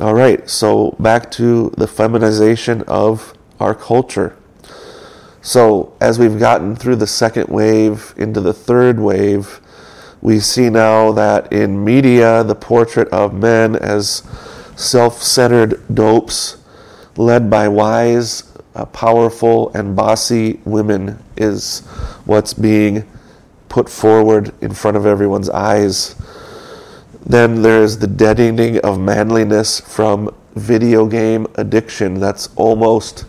All 0.00 0.14
right, 0.14 0.48
so 0.50 0.96
back 1.00 1.30
to 1.32 1.72
the 1.76 1.86
feminization 1.88 2.82
of 2.88 3.34
our 3.60 3.74
culture. 3.74 4.36
So, 5.42 5.94
as 6.00 6.18
we've 6.18 6.38
gotten 6.38 6.76
through 6.76 6.96
the 6.96 7.06
second 7.06 7.48
wave 7.48 8.12
into 8.18 8.40
the 8.40 8.52
third 8.52 9.00
wave, 9.00 9.60
we 10.20 10.38
see 10.38 10.68
now 10.68 11.12
that 11.12 11.50
in 11.50 11.82
media, 11.82 12.44
the 12.44 12.54
portrait 12.54 13.08
of 13.08 13.32
men 13.32 13.74
as 13.76 14.22
self 14.76 15.22
centered 15.22 15.82
dopes 15.94 16.58
led 17.16 17.48
by 17.48 17.68
wise, 17.68 18.52
uh, 18.74 18.84
powerful, 18.86 19.70
and 19.74 19.96
bossy 19.96 20.60
women 20.64 21.22
is 21.36 21.80
what's 22.26 22.52
being 22.52 23.06
put 23.70 23.88
forward 23.88 24.52
in 24.60 24.74
front 24.74 24.96
of 24.96 25.06
everyone's 25.06 25.48
eyes. 25.48 26.16
Then 27.24 27.62
there's 27.62 27.98
the 27.98 28.06
deadening 28.06 28.78
of 28.80 28.98
manliness 29.00 29.80
from 29.80 30.34
video 30.54 31.06
game 31.06 31.46
addiction 31.54 32.20
that's 32.20 32.48
almost 32.56 33.24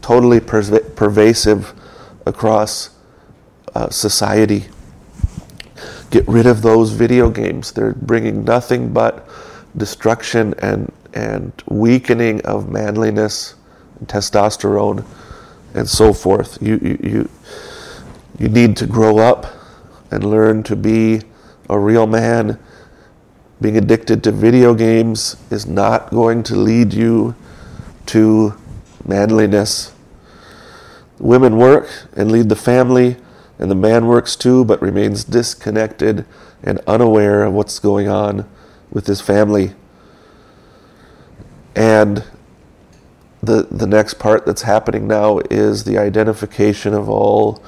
totally 0.00 0.40
perv- 0.40 0.85
pervasive 0.96 1.72
across 2.24 2.90
uh, 3.74 3.90
society. 3.90 4.64
Get 6.10 6.26
rid 6.26 6.46
of 6.46 6.62
those 6.62 6.92
video 6.92 7.30
games. 7.30 7.72
They're 7.72 7.92
bringing 7.92 8.44
nothing 8.44 8.92
but 8.92 9.28
destruction 9.76 10.54
and, 10.58 10.92
and 11.14 11.52
weakening 11.68 12.40
of 12.46 12.70
manliness, 12.70 13.54
and 13.98 14.08
testosterone, 14.08 15.04
and 15.74 15.88
so 15.88 16.12
forth. 16.12 16.58
You, 16.62 16.78
you, 16.82 16.98
you, 17.02 17.30
you 18.38 18.48
need 18.48 18.76
to 18.78 18.86
grow 18.86 19.18
up 19.18 19.46
and 20.10 20.24
learn 20.24 20.62
to 20.64 20.76
be 20.76 21.22
a 21.68 21.78
real 21.78 22.06
man. 22.06 22.58
Being 23.60 23.76
addicted 23.76 24.22
to 24.24 24.32
video 24.32 24.74
games 24.74 25.36
is 25.50 25.66
not 25.66 26.10
going 26.10 26.42
to 26.44 26.56
lead 26.56 26.92
you 26.92 27.34
to 28.06 28.54
manliness. 29.04 29.92
Women 31.18 31.56
work 31.56 31.88
and 32.14 32.30
lead 32.30 32.48
the 32.48 32.56
family, 32.56 33.16
and 33.58 33.70
the 33.70 33.74
man 33.74 34.06
works 34.06 34.36
too, 34.36 34.64
but 34.64 34.82
remains 34.82 35.24
disconnected 35.24 36.26
and 36.62 36.80
unaware 36.86 37.44
of 37.44 37.54
what's 37.54 37.78
going 37.78 38.08
on 38.08 38.48
with 38.90 39.06
his 39.06 39.20
family. 39.20 39.72
And 41.74 42.24
the, 43.42 43.66
the 43.70 43.86
next 43.86 44.14
part 44.14 44.44
that's 44.44 44.62
happening 44.62 45.06
now 45.06 45.40
is 45.50 45.84
the 45.84 45.98
identification 45.98 46.92
of 46.94 47.08
all 47.08 47.62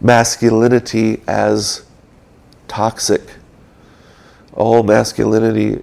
masculinity 0.00 1.22
as 1.26 1.84
toxic. 2.68 3.22
All 4.52 4.82
masculinity 4.82 5.82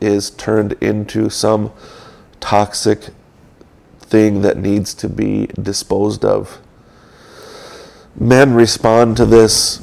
is 0.00 0.30
turned 0.30 0.74
into 0.74 1.28
some 1.28 1.72
toxic 2.40 3.08
thing 4.08 4.42
that 4.42 4.56
needs 4.56 4.94
to 4.94 5.08
be 5.08 5.46
disposed 5.60 6.24
of. 6.24 6.60
Men 8.18 8.54
respond 8.54 9.16
to 9.18 9.26
this 9.26 9.80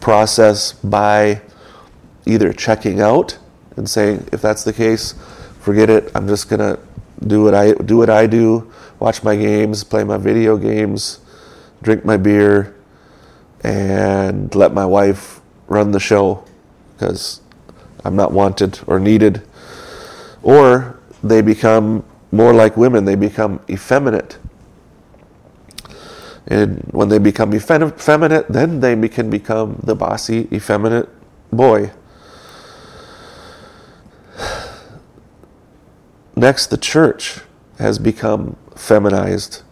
process 0.00 0.72
by 0.72 1.40
either 2.26 2.52
checking 2.52 3.00
out 3.00 3.38
and 3.76 3.88
saying, 3.88 4.28
if 4.32 4.40
that's 4.40 4.64
the 4.64 4.72
case, 4.72 5.14
forget 5.60 5.90
it. 5.90 6.10
I'm 6.14 6.28
just 6.28 6.48
gonna 6.48 6.78
do 7.26 7.42
what 7.42 7.54
I 7.54 7.72
do 7.72 7.96
what 7.96 8.10
I 8.10 8.26
do, 8.26 8.70
watch 8.98 9.22
my 9.22 9.34
games, 9.34 9.82
play 9.82 10.04
my 10.04 10.18
video 10.18 10.56
games, 10.56 11.20
drink 11.82 12.04
my 12.04 12.16
beer, 12.16 12.74
and 13.62 14.54
let 14.54 14.72
my 14.72 14.84
wife 14.84 15.40
run 15.68 15.90
the 15.90 16.00
show 16.00 16.44
because 16.94 17.40
I'm 18.04 18.14
not 18.14 18.32
wanted 18.32 18.78
or 18.86 19.00
needed. 19.00 19.42
Or 20.42 20.98
they 21.22 21.42
become 21.42 22.04
more 22.36 22.52
like 22.52 22.76
women, 22.76 23.04
they 23.04 23.14
become 23.14 23.60
effeminate. 23.68 24.38
And 26.46 26.88
when 26.92 27.08
they 27.08 27.18
become 27.18 27.52
effeminate, 27.54 28.48
then 28.48 28.80
they 28.80 29.08
can 29.08 29.30
become 29.30 29.80
the 29.82 29.96
bossy, 29.96 30.46
effeminate 30.52 31.08
boy. 31.50 31.90
Next, 36.36 36.66
the 36.66 36.76
church 36.76 37.40
has 37.78 37.98
become 37.98 38.56
feminized. 38.76 39.62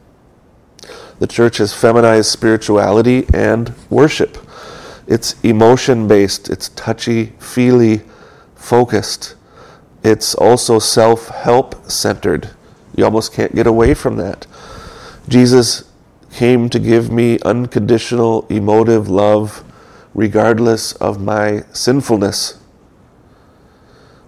The 1.18 1.26
church 1.26 1.58
has 1.58 1.72
feminized 1.72 2.30
spirituality 2.30 3.26
and 3.32 3.74
worship. 3.90 4.38
It's 5.06 5.38
emotion 5.42 6.08
based, 6.08 6.48
it's 6.48 6.70
touchy 6.70 7.34
feely 7.38 8.00
focused. 8.56 9.36
It's 10.02 10.34
also 10.34 10.78
self 10.78 11.28
help 11.28 11.90
centered. 11.90 12.50
You 12.96 13.04
almost 13.04 13.32
can't 13.32 13.54
get 13.54 13.66
away 13.66 13.94
from 13.94 14.16
that. 14.16 14.46
Jesus 15.28 15.84
came 16.32 16.68
to 16.68 16.78
give 16.78 17.10
me 17.10 17.38
unconditional 17.40 18.46
emotive 18.48 19.08
love 19.08 19.64
regardless 20.14 20.92
of 20.94 21.20
my 21.20 21.64
sinfulness. 21.72 22.58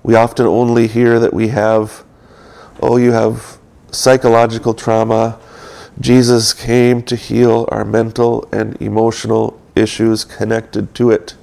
We 0.02 0.14
often 0.14 0.46
only 0.46 0.86
hear 0.86 1.18
that 1.20 1.34
we 1.34 1.48
have, 1.48 2.04
oh, 2.80 2.96
you 2.96 3.12
have 3.12 3.58
psychological 3.90 4.74
trauma. 4.74 5.38
Jesus 6.00 6.52
came 6.52 7.02
to 7.04 7.16
heal 7.16 7.68
our 7.72 7.84
mental 7.84 8.48
and 8.52 8.80
emotional 8.80 9.60
issues 9.74 10.24
connected 10.24 10.94
to 10.94 11.10
it. 11.10 11.34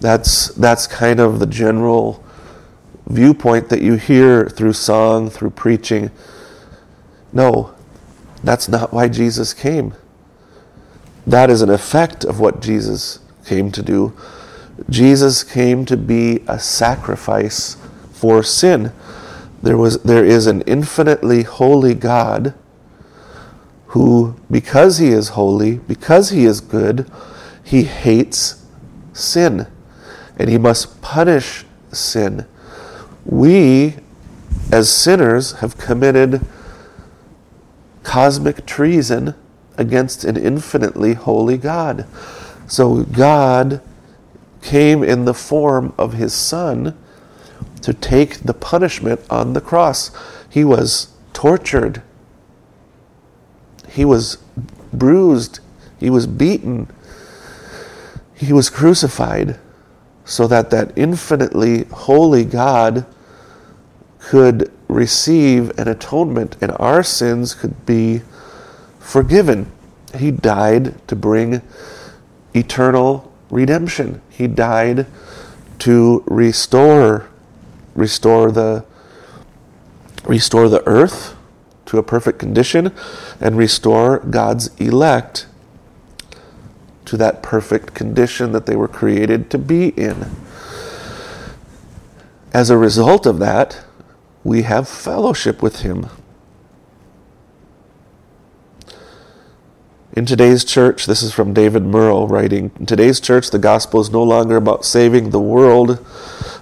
That's, 0.00 0.48
that's 0.48 0.86
kind 0.86 1.20
of 1.20 1.38
the 1.38 1.46
general 1.46 2.24
viewpoint 3.06 3.68
that 3.68 3.82
you 3.82 3.94
hear 3.94 4.48
through 4.48 4.72
song, 4.72 5.30
through 5.30 5.50
preaching. 5.50 6.10
No, 7.32 7.74
that's 8.42 8.68
not 8.68 8.92
why 8.92 9.08
Jesus 9.08 9.54
came. 9.54 9.94
That 11.26 11.50
is 11.50 11.62
an 11.62 11.70
effect 11.70 12.24
of 12.24 12.40
what 12.40 12.60
Jesus 12.60 13.20
came 13.44 13.70
to 13.72 13.82
do. 13.82 14.12
Jesus 14.90 15.44
came 15.44 15.84
to 15.86 15.96
be 15.96 16.42
a 16.48 16.58
sacrifice 16.58 17.76
for 18.12 18.42
sin. 18.42 18.92
There, 19.62 19.76
was, 19.76 20.02
there 20.02 20.24
is 20.24 20.46
an 20.46 20.62
infinitely 20.62 21.42
holy 21.42 21.94
God 21.94 22.54
who, 23.88 24.36
because 24.50 24.98
he 24.98 25.08
is 25.08 25.30
holy, 25.30 25.78
because 25.78 26.30
he 26.30 26.44
is 26.44 26.60
good, 26.60 27.10
he 27.62 27.84
hates 27.84 28.64
sin 29.12 29.66
and 30.38 30.48
he 30.48 30.58
must 30.58 31.00
punish 31.02 31.64
sin. 31.92 32.46
We, 33.24 33.96
as 34.70 34.90
sinners, 34.90 35.52
have 35.60 35.78
committed 35.78 36.44
cosmic 38.02 38.66
treason 38.66 39.34
against 39.76 40.24
an 40.24 40.36
infinitely 40.36 41.14
holy 41.14 41.56
God. 41.56 42.06
So 42.66 43.04
God 43.04 43.80
came 44.60 45.02
in 45.02 45.24
the 45.24 45.34
form 45.34 45.92
of 45.98 46.14
his 46.14 46.32
Son 46.32 46.96
to 47.82 47.92
take 47.92 48.40
the 48.40 48.54
punishment 48.54 49.20
on 49.28 49.52
the 49.52 49.60
cross. 49.60 50.10
He 50.48 50.64
was 50.64 51.12
tortured, 51.32 52.02
he 53.88 54.04
was 54.04 54.36
bruised, 54.92 55.60
he 55.98 56.10
was 56.10 56.26
beaten, 56.26 56.88
he 58.34 58.52
was 58.52 58.70
crucified 58.70 59.58
so 60.24 60.46
that 60.46 60.70
that 60.70 60.92
infinitely 60.96 61.84
holy 61.84 62.44
God 62.44 63.06
could 64.18 64.70
receive 64.88 65.76
an 65.78 65.88
atonement 65.88 66.56
and 66.60 66.72
our 66.78 67.02
sins 67.02 67.54
could 67.54 67.86
be 67.86 68.22
forgiven. 68.98 69.70
He 70.16 70.30
died 70.30 71.06
to 71.08 71.16
bring 71.16 71.62
eternal 72.54 73.32
redemption. 73.50 74.20
He 74.30 74.46
died 74.46 75.06
to 75.80 76.22
restore 76.26 77.28
restore 77.94 78.50
the 78.50 78.84
restore 80.24 80.68
the 80.68 80.86
earth 80.86 81.36
to 81.86 81.98
a 81.98 82.02
perfect 82.02 82.38
condition 82.38 82.92
and 83.40 83.56
restore 83.56 84.20
God's 84.20 84.68
elect 84.78 85.46
to 87.12 87.18
that 87.18 87.42
perfect 87.42 87.92
condition 87.92 88.52
that 88.52 88.64
they 88.64 88.74
were 88.74 88.88
created 88.88 89.50
to 89.50 89.58
be 89.58 89.88
in. 89.88 90.30
As 92.54 92.70
a 92.70 92.78
result 92.78 93.26
of 93.26 93.38
that, 93.38 93.84
we 94.42 94.62
have 94.62 94.88
fellowship 94.88 95.62
with 95.62 95.80
Him. 95.80 96.06
In 100.14 100.24
today's 100.24 100.64
church, 100.64 101.04
this 101.04 101.22
is 101.22 101.34
from 101.34 101.52
David 101.52 101.82
Murrow 101.82 102.30
writing 102.30 102.70
In 102.80 102.86
today's 102.86 103.20
church, 103.20 103.50
the 103.50 103.58
gospel 103.58 104.00
is 104.00 104.08
no 104.08 104.22
longer 104.22 104.56
about 104.56 104.86
saving 104.86 105.28
the 105.28 105.40
world 105.40 106.02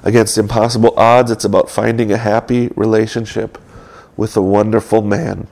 against 0.02 0.36
impossible 0.36 0.94
odds, 0.96 1.30
it's 1.30 1.44
about 1.44 1.70
finding 1.70 2.10
a 2.10 2.16
happy 2.16 2.70
relationship 2.74 3.56
with 4.16 4.36
a 4.36 4.42
wonderful 4.42 5.00
man. 5.00 5.46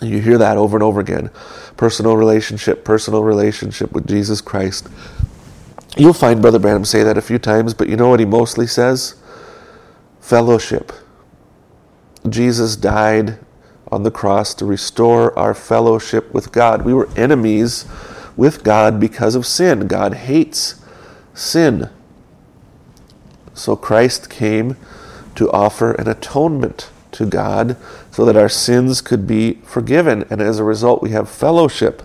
You 0.00 0.20
hear 0.20 0.38
that 0.38 0.56
over 0.56 0.76
and 0.76 0.82
over 0.82 1.00
again. 1.00 1.30
Personal 1.76 2.16
relationship, 2.16 2.84
personal 2.84 3.22
relationship 3.22 3.92
with 3.92 4.06
Jesus 4.06 4.40
Christ. 4.40 4.88
You'll 5.96 6.12
find 6.12 6.42
Brother 6.42 6.58
Branham 6.58 6.84
say 6.84 7.02
that 7.04 7.16
a 7.16 7.22
few 7.22 7.38
times, 7.38 7.74
but 7.74 7.88
you 7.88 7.96
know 7.96 8.08
what 8.08 8.20
he 8.20 8.26
mostly 8.26 8.66
says? 8.66 9.14
Fellowship. 10.20 10.92
Jesus 12.28 12.76
died 12.76 13.38
on 13.92 14.02
the 14.02 14.10
cross 14.10 14.54
to 14.54 14.64
restore 14.64 15.38
our 15.38 15.54
fellowship 15.54 16.32
with 16.34 16.50
God. 16.50 16.84
We 16.84 16.94
were 16.94 17.08
enemies 17.16 17.86
with 18.36 18.64
God 18.64 18.98
because 18.98 19.34
of 19.34 19.46
sin. 19.46 19.86
God 19.86 20.14
hates 20.14 20.80
sin. 21.34 21.90
So 23.52 23.76
Christ 23.76 24.28
came 24.28 24.76
to 25.36 25.50
offer 25.52 25.92
an 25.92 26.08
atonement 26.08 26.90
to 27.12 27.26
God 27.26 27.76
so 28.14 28.24
that 28.24 28.36
our 28.36 28.48
sins 28.48 29.00
could 29.00 29.26
be 29.26 29.54
forgiven. 29.64 30.24
And 30.30 30.40
as 30.40 30.60
a 30.60 30.64
result, 30.64 31.02
we 31.02 31.10
have 31.10 31.28
fellowship. 31.28 32.00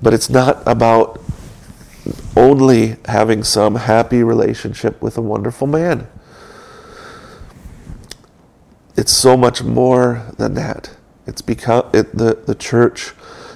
But 0.00 0.14
it's 0.14 0.30
not 0.30 0.62
about 0.66 1.20
only 2.34 2.96
having 3.04 3.44
some 3.44 3.74
happy 3.74 4.22
relationship 4.22 5.02
with 5.02 5.18
a 5.18 5.20
wonderful 5.20 5.66
man. 5.66 6.08
It's 8.96 9.12
so 9.12 9.36
much 9.36 9.62
more 9.62 10.24
than 10.38 10.54
that. 10.54 10.96
It's 11.26 11.42
become 11.42 11.90
it, 11.92 12.16
the 12.16 12.42
the 12.46 12.54
church 12.54 13.12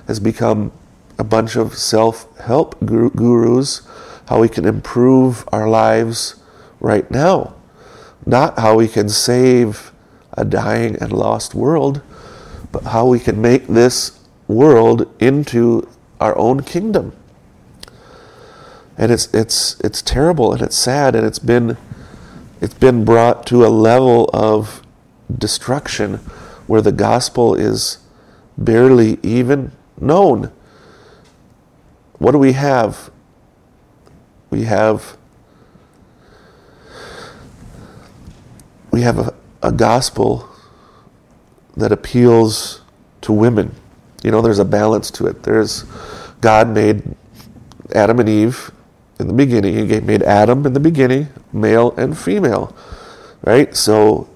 has 0.06 0.20
become 0.20 0.70
a 1.18 1.24
bunch 1.24 1.56
of 1.56 1.78
self-help 1.78 2.78
gurus 2.84 3.88
how 4.26 4.40
we 4.40 4.50
can 4.50 4.66
improve 4.66 5.48
our 5.50 5.66
lives 5.66 6.36
right 6.78 7.10
now, 7.10 7.54
not 8.26 8.58
how 8.58 8.74
we 8.76 8.86
can 8.86 9.08
save 9.08 9.92
a 10.40 10.44
dying 10.44 10.96
and 11.00 11.12
lost 11.12 11.54
world, 11.54 12.00
but 12.72 12.84
how 12.84 13.06
we 13.06 13.20
can 13.20 13.40
make 13.40 13.66
this 13.66 14.18
world 14.48 15.06
into 15.20 15.86
our 16.18 16.36
own 16.38 16.62
kingdom. 16.62 17.12
And 18.96 19.12
it's 19.12 19.32
it's 19.34 19.78
it's 19.80 20.02
terrible 20.02 20.52
and 20.52 20.62
it's 20.62 20.76
sad 20.76 21.14
and 21.14 21.26
it's 21.26 21.38
been 21.38 21.76
it's 22.60 22.74
been 22.74 23.04
brought 23.04 23.46
to 23.48 23.64
a 23.64 23.68
level 23.68 24.28
of 24.32 24.82
destruction 25.38 26.16
where 26.66 26.82
the 26.82 26.92
gospel 26.92 27.54
is 27.54 27.98
barely 28.56 29.18
even 29.22 29.72
known. 30.00 30.50
What 32.18 32.32
do 32.32 32.38
we 32.38 32.52
have? 32.52 33.10
We 34.50 34.64
have 34.64 35.16
we 38.90 39.02
have 39.02 39.18
a, 39.18 39.34
a 39.62 39.72
gospel 39.72 40.48
that 41.76 41.92
appeals 41.92 42.82
to 43.22 43.32
women. 43.32 43.74
You 44.22 44.30
know, 44.30 44.42
there's 44.42 44.58
a 44.58 44.64
balance 44.64 45.10
to 45.12 45.26
it. 45.26 45.42
There's 45.42 45.84
God 46.40 46.68
made 46.68 47.02
Adam 47.94 48.20
and 48.20 48.28
Eve 48.28 48.70
in 49.18 49.28
the 49.28 49.34
beginning. 49.34 49.74
He 49.88 50.00
made 50.00 50.22
Adam 50.22 50.66
in 50.66 50.72
the 50.72 50.80
beginning, 50.80 51.28
male 51.52 51.92
and 51.96 52.16
female. 52.16 52.74
Right? 53.42 53.74
So 53.76 54.28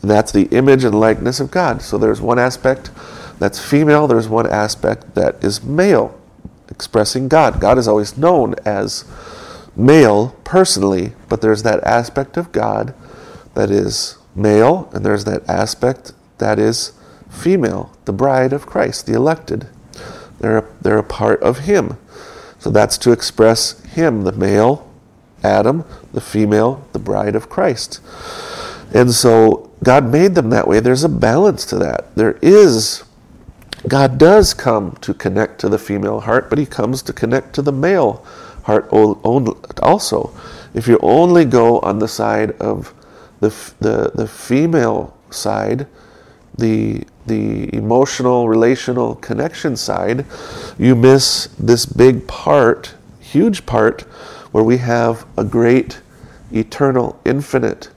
that's 0.00 0.32
the 0.32 0.44
image 0.44 0.84
and 0.84 0.98
likeness 0.98 1.40
of 1.40 1.50
God. 1.50 1.82
So 1.82 1.98
there's 1.98 2.20
one 2.20 2.38
aspect 2.38 2.90
that's 3.38 3.58
female, 3.58 4.06
there's 4.06 4.28
one 4.28 4.46
aspect 4.46 5.14
that 5.16 5.42
is 5.42 5.62
male, 5.62 6.18
expressing 6.70 7.28
God. 7.28 7.60
God 7.60 7.78
is 7.78 7.88
always 7.88 8.16
known 8.16 8.54
as 8.64 9.04
male 9.76 10.36
personally, 10.44 11.12
but 11.28 11.40
there's 11.40 11.62
that 11.64 11.82
aspect 11.84 12.36
of 12.36 12.52
God 12.52 12.94
that 13.54 13.70
is 13.70 14.18
male, 14.34 14.90
and 14.92 15.04
there's 15.04 15.24
that 15.24 15.48
aspect 15.48 16.12
that 16.38 16.58
is 16.58 16.92
female, 17.28 17.92
the 18.04 18.12
bride 18.12 18.52
of 18.52 18.66
Christ, 18.66 19.06
the 19.06 19.14
elected. 19.14 19.66
They're 20.40 20.58
a, 20.58 20.64
they're 20.80 20.98
a 20.98 21.04
part 21.04 21.42
of 21.42 21.60
Him. 21.60 21.96
So 22.58 22.70
that's 22.70 22.98
to 22.98 23.12
express 23.12 23.80
Him, 23.84 24.22
the 24.22 24.32
male, 24.32 24.90
Adam, 25.42 25.84
the 26.12 26.20
female, 26.20 26.86
the 26.92 26.98
bride 26.98 27.36
of 27.36 27.48
Christ. 27.48 28.00
And 28.92 29.12
so 29.12 29.70
God 29.82 30.10
made 30.10 30.34
them 30.34 30.50
that 30.50 30.66
way. 30.66 30.80
There's 30.80 31.04
a 31.04 31.08
balance 31.08 31.64
to 31.66 31.76
that. 31.78 32.14
There 32.16 32.38
is, 32.40 33.04
God 33.86 34.18
does 34.18 34.54
come 34.54 34.96
to 35.02 35.12
connect 35.12 35.60
to 35.60 35.68
the 35.68 35.78
female 35.78 36.20
heart, 36.20 36.48
but 36.48 36.58
He 36.58 36.66
comes 36.66 37.02
to 37.02 37.12
connect 37.12 37.54
to 37.54 37.62
the 37.62 37.72
male 37.72 38.24
heart 38.64 38.88
also. 38.90 40.34
If 40.72 40.88
you 40.88 40.98
only 41.02 41.44
go 41.44 41.80
on 41.80 41.98
the 41.98 42.08
side 42.08 42.52
of 42.52 42.94
the, 43.48 43.74
the, 43.80 44.10
the 44.14 44.26
female 44.26 45.16
side, 45.30 45.86
the, 46.56 47.04
the 47.26 47.74
emotional, 47.74 48.48
relational 48.48 49.16
connection 49.16 49.76
side, 49.76 50.24
you 50.78 50.94
miss 50.94 51.48
this 51.58 51.84
big 51.86 52.26
part, 52.26 52.94
huge 53.20 53.66
part, 53.66 54.02
where 54.52 54.64
we 54.64 54.78
have 54.78 55.26
a 55.36 55.44
great, 55.44 56.00
eternal, 56.52 57.20
infinite, 57.24 57.90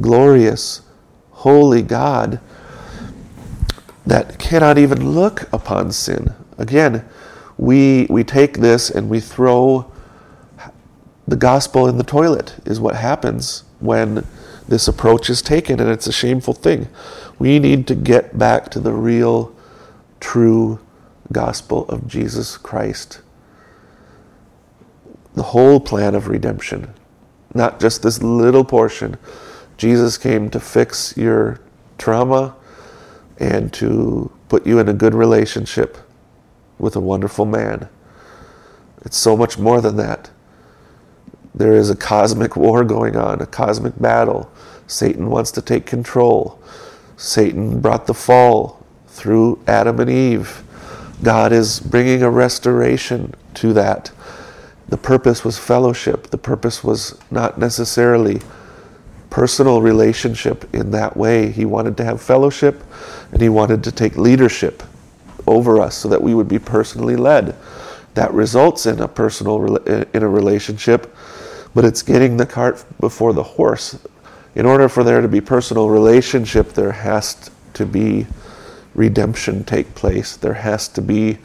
glorious, 0.00 0.82
holy 1.30 1.82
God 1.82 2.40
that 4.04 4.38
cannot 4.38 4.76
even 4.76 5.10
look 5.10 5.48
upon 5.52 5.92
sin. 5.92 6.34
Again, 6.58 7.04
we, 7.56 8.06
we 8.10 8.24
take 8.24 8.58
this 8.58 8.90
and 8.90 9.08
we 9.08 9.20
throw 9.20 9.90
the 11.28 11.36
gospel 11.36 11.86
in 11.86 11.96
the 11.96 12.04
toilet, 12.04 12.56
is 12.66 12.80
what 12.80 12.96
happens 12.96 13.62
when 13.78 14.26
this 14.70 14.86
approach 14.86 15.28
is 15.28 15.42
taken, 15.42 15.80
and 15.80 15.90
it's 15.90 16.06
a 16.06 16.12
shameful 16.12 16.54
thing. 16.54 16.88
We 17.40 17.58
need 17.58 17.88
to 17.88 17.96
get 17.96 18.38
back 18.38 18.70
to 18.70 18.78
the 18.78 18.92
real, 18.92 19.52
true 20.20 20.78
gospel 21.32 21.88
of 21.88 22.06
Jesus 22.06 22.56
Christ. 22.56 23.20
The 25.34 25.42
whole 25.42 25.80
plan 25.80 26.14
of 26.14 26.28
redemption, 26.28 26.94
not 27.52 27.80
just 27.80 28.04
this 28.04 28.22
little 28.22 28.64
portion. 28.64 29.18
Jesus 29.76 30.16
came 30.16 30.48
to 30.50 30.60
fix 30.60 31.16
your 31.16 31.60
trauma 31.98 32.54
and 33.38 33.72
to 33.72 34.30
put 34.48 34.64
you 34.68 34.78
in 34.78 34.88
a 34.88 34.94
good 34.94 35.14
relationship 35.14 35.98
with 36.78 36.94
a 36.94 37.00
wonderful 37.00 37.44
man. 37.44 37.88
It's 39.02 39.16
so 39.16 39.36
much 39.36 39.58
more 39.58 39.80
than 39.80 39.96
that. 39.96 40.30
There 41.60 41.74
is 41.74 41.90
a 41.90 41.94
cosmic 41.94 42.56
war 42.56 42.84
going 42.84 43.16
on, 43.16 43.42
a 43.42 43.46
cosmic 43.46 43.92
battle. 44.00 44.50
Satan 44.86 45.28
wants 45.28 45.50
to 45.50 45.60
take 45.60 45.84
control. 45.84 46.58
Satan 47.18 47.80
brought 47.80 48.06
the 48.06 48.14
fall 48.14 48.82
through 49.08 49.62
Adam 49.66 50.00
and 50.00 50.08
Eve. 50.08 50.62
God 51.22 51.52
is 51.52 51.78
bringing 51.78 52.22
a 52.22 52.30
restoration 52.30 53.34
to 53.56 53.74
that. 53.74 54.10
The 54.88 54.96
purpose 54.96 55.44
was 55.44 55.58
fellowship. 55.58 56.28
The 56.30 56.38
purpose 56.38 56.82
was 56.82 57.18
not 57.30 57.58
necessarily 57.58 58.40
personal 59.28 59.82
relationship 59.82 60.74
in 60.74 60.92
that 60.92 61.14
way. 61.14 61.50
He 61.50 61.66
wanted 61.66 61.94
to 61.98 62.04
have 62.06 62.22
fellowship 62.22 62.82
and 63.32 63.42
he 63.42 63.50
wanted 63.50 63.84
to 63.84 63.92
take 63.92 64.16
leadership 64.16 64.82
over 65.46 65.78
us 65.78 65.94
so 65.94 66.08
that 66.08 66.22
we 66.22 66.32
would 66.32 66.48
be 66.48 66.58
personally 66.58 67.16
led. 67.16 67.54
That 68.14 68.32
results 68.32 68.86
in 68.86 69.00
a 69.00 69.06
personal 69.06 69.76
in 69.76 70.22
a 70.22 70.28
relationship 70.28 71.14
but 71.74 71.84
it's 71.84 72.02
getting 72.02 72.36
the 72.36 72.46
cart 72.46 72.84
before 73.00 73.32
the 73.32 73.42
horse. 73.42 73.98
In 74.54 74.66
order 74.66 74.88
for 74.88 75.04
there 75.04 75.20
to 75.20 75.28
be 75.28 75.40
personal 75.40 75.88
relationship, 75.88 76.72
there 76.72 76.92
has 76.92 77.50
to 77.74 77.86
be 77.86 78.26
redemption 78.94 79.64
take 79.64 79.94
place. 79.94 80.36
There 80.36 80.54
has 80.54 80.88
to 80.88 81.02
be 81.02 81.38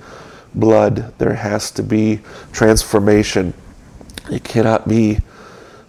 blood. 0.53 1.13
There 1.19 1.35
has 1.35 1.69
to 1.71 1.83
be 1.83 2.21
transformation. 2.51 3.53
It 4.31 4.43
cannot 4.43 4.87
be 4.87 5.19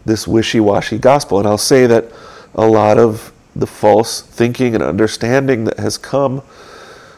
this 0.05 0.29
wishy 0.29 0.61
washy 0.61 0.99
gospel. 0.99 1.39
And 1.39 1.49
I'll 1.49 1.59
say 1.59 1.87
that 1.87 2.13
a 2.55 2.67
lot 2.67 2.99
of 2.99 3.33
the 3.55 3.67
false 3.67 4.21
thinking 4.21 4.75
and 4.75 4.85
understanding 4.85 5.65
that 5.65 5.79
has 5.79 5.97
come 5.97 6.43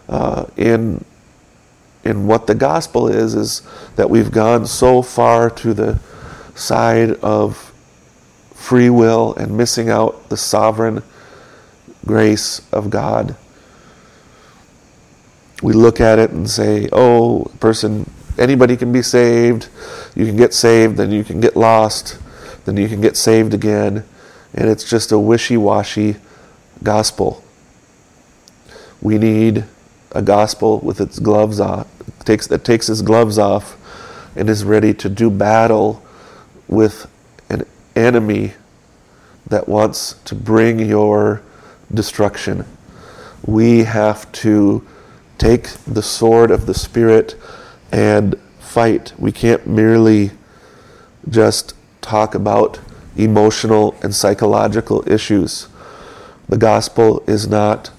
uh, 0.09 0.47
in 0.57 1.05
in 2.05 2.27
what 2.27 2.47
the 2.47 2.55
gospel 2.55 3.09
is 3.09 3.35
is 3.35 3.63
that 3.97 4.09
we've 4.09 4.31
gone 4.31 4.65
so 4.65 5.03
far 5.03 5.51
to 5.51 5.75
the 5.75 5.99
side 6.59 7.13
of 7.23 7.73
free 8.55 8.91
will 8.91 9.35
and 9.37 9.57
missing 9.57 9.89
out 9.89 10.29
the 10.29 10.37
sovereign 10.37 11.03
grace 12.05 12.61
of 12.73 12.91
God. 12.91 13.37
We 15.63 15.73
look 15.73 16.01
at 16.01 16.19
it 16.19 16.31
and 16.31 16.49
say, 16.49 16.89
oh, 16.93 17.51
person, 17.61 18.11
anybody 18.37 18.77
can 18.77 18.93
be 18.93 19.03
saved. 19.03 19.69
You 20.15 20.27
can 20.27 20.37
get 20.37 20.55
saved, 20.55 20.97
then 20.97 21.11
you 21.11 21.25
can 21.25 21.41
get 21.41 21.57
lost, 21.57 22.19
then 22.65 22.77
you 22.77 22.89
can 22.89 23.01
get 23.01 23.17
saved 23.17 23.55
again. 23.55 24.05
And 24.55 24.69
it's 24.69 24.89
just 24.89 25.13
a 25.13 25.19
wishy 25.19 25.57
washy 25.57 26.17
gospel. 26.83 27.43
We 29.01 29.19
need 29.19 29.65
a 30.13 30.23
gospel 30.23 30.79
with 30.81 31.01
its 31.01 31.19
gloves 31.19 31.61
off, 31.61 31.87
takes, 32.25 32.47
that 32.49 32.65
takes 32.65 32.89
its 32.89 33.03
gloves 33.03 33.39
off 33.39 33.77
and 34.35 34.49
is 34.49 34.65
ready 34.65 34.95
to 34.95 35.09
do 35.09 35.31
battle 35.31 36.03
with 36.69 37.11
an 37.49 37.65
enemy 37.97 38.53
that 39.47 39.69
wants 39.69 40.15
to 40.25 40.35
bring 40.35 40.79
your 40.79 41.43
destruction. 41.93 42.65
We 43.47 43.85
have 43.85 44.31
to 44.33 44.87
take 45.39 45.69
the 45.85 46.03
sword 46.03 46.51
of 46.51 46.67
the 46.67 46.75
Spirit 46.75 47.35
and 47.91 48.39
fight. 48.61 49.15
We 49.19 49.33
can't 49.33 49.67
merely 49.67 50.33
just 51.29 51.75
talk 52.01 52.35
about 52.35 52.81
emotional 53.17 53.97
and 54.03 54.15
psychological 54.15 55.03
issues. 55.11 55.69
The 56.49 56.59
gospel 56.59 57.23
is 57.27 57.49
not 57.49 57.91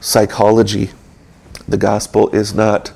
psychology. 0.00 0.90
The 1.68 1.76
gospel 1.76 2.28
is 2.30 2.54
not 2.54 2.92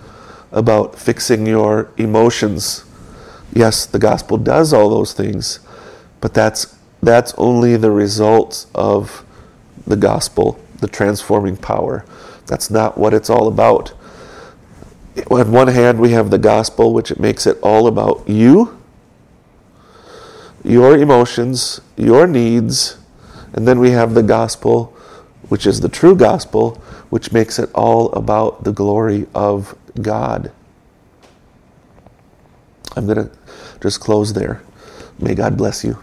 about 0.52 0.98
fixing 0.98 1.46
your 1.46 1.90
emotions. 1.96 2.84
Yes, 3.52 3.84
the 3.86 3.98
gospel 3.98 4.38
does 4.38 4.72
all 4.72 4.88
those 4.88 5.12
things, 5.12 5.60
but 6.20 6.34
that's 6.34 6.76
that's 7.02 7.34
only 7.38 7.76
the 7.76 7.90
results 7.90 8.66
of 8.74 9.24
the 9.86 9.96
gospel, 9.96 10.60
the 10.80 10.86
transforming 10.86 11.56
power. 11.56 12.04
That's 12.46 12.70
not 12.70 12.98
what 12.98 13.14
it's 13.14 13.30
all 13.30 13.48
about. 13.48 13.92
On 15.30 15.50
one 15.50 15.68
hand, 15.68 15.98
we 15.98 16.10
have 16.10 16.30
the 16.30 16.38
gospel, 16.38 16.92
which 16.92 17.16
makes 17.18 17.46
it 17.46 17.58
all 17.62 17.86
about 17.86 18.28
you, 18.28 18.78
your 20.62 20.96
emotions, 20.96 21.80
your 21.96 22.26
needs, 22.26 22.98
and 23.52 23.66
then 23.66 23.80
we 23.80 23.90
have 23.90 24.14
the 24.14 24.22
gospel, 24.22 24.94
which 25.48 25.66
is 25.66 25.80
the 25.80 25.88
true 25.88 26.14
gospel, 26.14 26.74
which 27.08 27.32
makes 27.32 27.58
it 27.58 27.70
all 27.74 28.12
about 28.12 28.64
the 28.64 28.72
glory 28.72 29.26
of 29.34 29.74
God. 30.00 30.52
I'm 32.96 33.06
going 33.06 33.28
to 33.28 33.30
just 33.80 34.00
close 34.00 34.32
there. 34.32 34.62
May 35.18 35.34
God 35.34 35.56
bless 35.56 35.84
you. 35.84 36.02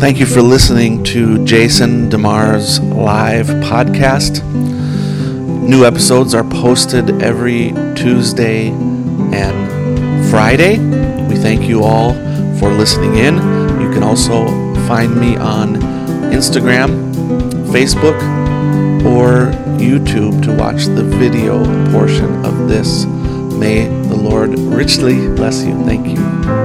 Thank 0.00 0.20
you 0.20 0.26
for 0.26 0.42
listening 0.42 1.02
to 1.04 1.44
Jason 1.44 2.08
DeMars' 2.08 2.78
live 2.94 3.46
podcast. 3.46 4.42
New 5.68 5.84
episodes 5.84 6.34
are 6.34 6.44
posted 6.44 7.20
every 7.20 7.72
Tuesday 7.94 8.68
and 8.68 10.30
Friday. 10.30 10.78
We 11.26 11.36
thank 11.36 11.68
you 11.68 11.82
all 11.82 12.14
for 12.58 12.72
listening 12.72 13.16
in. 13.16 13.34
You 13.80 13.90
can 13.92 14.02
also 14.02 14.67
find 14.88 15.20
me 15.20 15.36
on 15.36 15.74
Instagram, 16.32 16.88
Facebook, 17.66 18.18
or 19.04 19.52
YouTube 19.76 20.42
to 20.42 20.56
watch 20.56 20.86
the 20.86 21.04
video 21.04 21.62
portion 21.92 22.42
of 22.42 22.70
this. 22.70 23.04
May 23.04 23.86
the 24.08 24.16
Lord 24.16 24.58
richly 24.58 25.28
bless 25.34 25.62
you. 25.62 25.74
Thank 25.84 26.06
you. 26.06 26.57